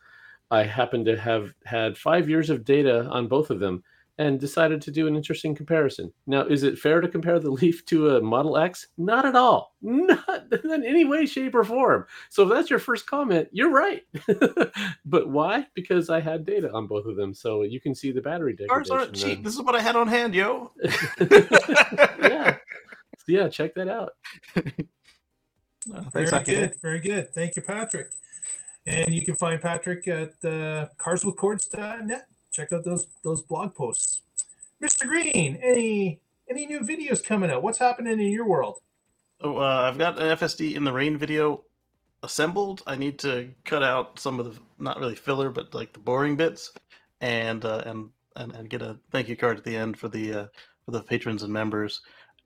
[0.51, 3.83] I happen to have had five years of data on both of them
[4.19, 6.13] and decided to do an interesting comparison.
[6.27, 8.89] Now, is it fair to compare the Leaf to a Model X?
[8.97, 9.75] Not at all.
[9.83, 12.07] Not in any way, shape, or form.
[12.31, 14.03] So if that's your first comment, you're right.
[15.05, 15.67] but why?
[15.75, 18.69] Because I had data on both of them, so you can see the battery degradation.
[18.69, 19.43] Cars aren't cheap.
[19.43, 20.71] This is what I had on hand, yo.
[21.21, 22.57] yeah.
[23.19, 24.13] So yeah, check that out.
[25.87, 26.55] Very Thanks, Aki.
[26.55, 26.75] good.
[26.81, 27.35] Very good.
[27.35, 28.09] Thank you, Patrick.
[28.87, 32.27] And you can find Patrick at uh, carswithcords.net.
[32.55, 34.23] Check out those those blog posts.
[34.81, 35.09] Mr.
[35.09, 37.65] Green, any any new videos coming out?
[37.65, 38.79] What's happening in your world?
[39.41, 41.65] Oh, uh, I've got an FSD in the rain video
[42.23, 42.83] assembled.
[42.87, 46.37] I need to cut out some of the not really filler, but like the boring
[46.37, 46.71] bits,
[47.21, 50.33] and uh, and, and and get a thank you card at the end for the
[50.33, 50.47] uh,
[50.85, 52.03] for the patrons and members,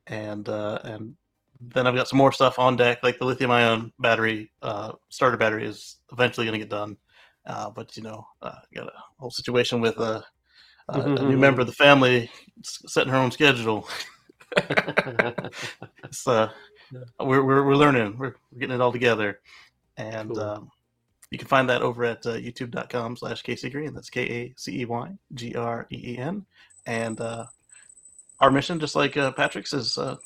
[0.07, 1.15] and uh, and
[1.61, 5.37] then I've got some more stuff on deck, like the lithium ion battery uh, starter
[5.37, 6.97] battery is eventually going to get done,
[7.49, 10.23] uh, but you know, uh, got a whole situation with uh,
[10.89, 12.31] uh, a new member of the family
[12.63, 13.89] setting her own schedule.
[16.05, 16.51] it's uh,
[17.21, 18.17] we're, we're we're learning.
[18.19, 19.41] We're, we're getting it all together,
[19.97, 20.41] and Cool.
[20.41, 20.71] um,
[21.31, 23.95] you can find that over at uh, YouTube.com/slash Casey Green.
[23.95, 26.47] That's K A C E Y G R E E N.
[26.87, 27.45] And uh,
[28.41, 30.17] our mission, just like uh, Patrick's, is uh,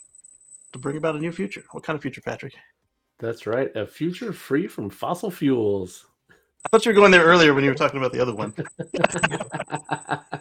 [0.73, 1.64] to bring about a new future.
[1.73, 2.55] What kind of future, Patrick?
[3.18, 3.75] That's right.
[3.75, 6.07] A future free from fossil fuels.
[6.65, 8.55] I thought you were going there earlier when you were talking about the other one.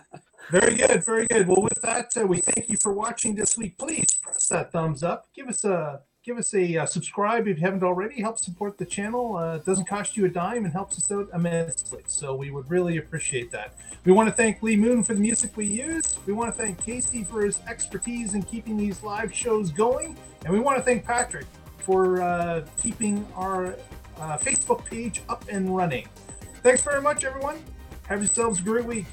[0.52, 1.48] Very good, very good.
[1.48, 3.78] Well, with that, uh, we thank you for watching this week.
[3.78, 5.28] Please press that thumbs up.
[5.34, 8.20] Give us a give us a uh, subscribe if you haven't already.
[8.22, 9.38] Help support the channel.
[9.38, 12.04] Uh, it doesn't cost you a dime and helps us out immensely.
[12.06, 13.76] So we would really appreciate that.
[14.04, 16.18] We want to thank Lee Moon for the music we used.
[16.26, 20.54] We want to thank Casey for his expertise in keeping these live shows going, and
[20.54, 21.46] we want to thank Patrick
[21.78, 23.78] for uh, keeping our
[24.22, 26.08] uh, Facebook page up and running.
[26.62, 27.64] Thanks very much, everyone.
[28.08, 29.06] Have yourselves a great week.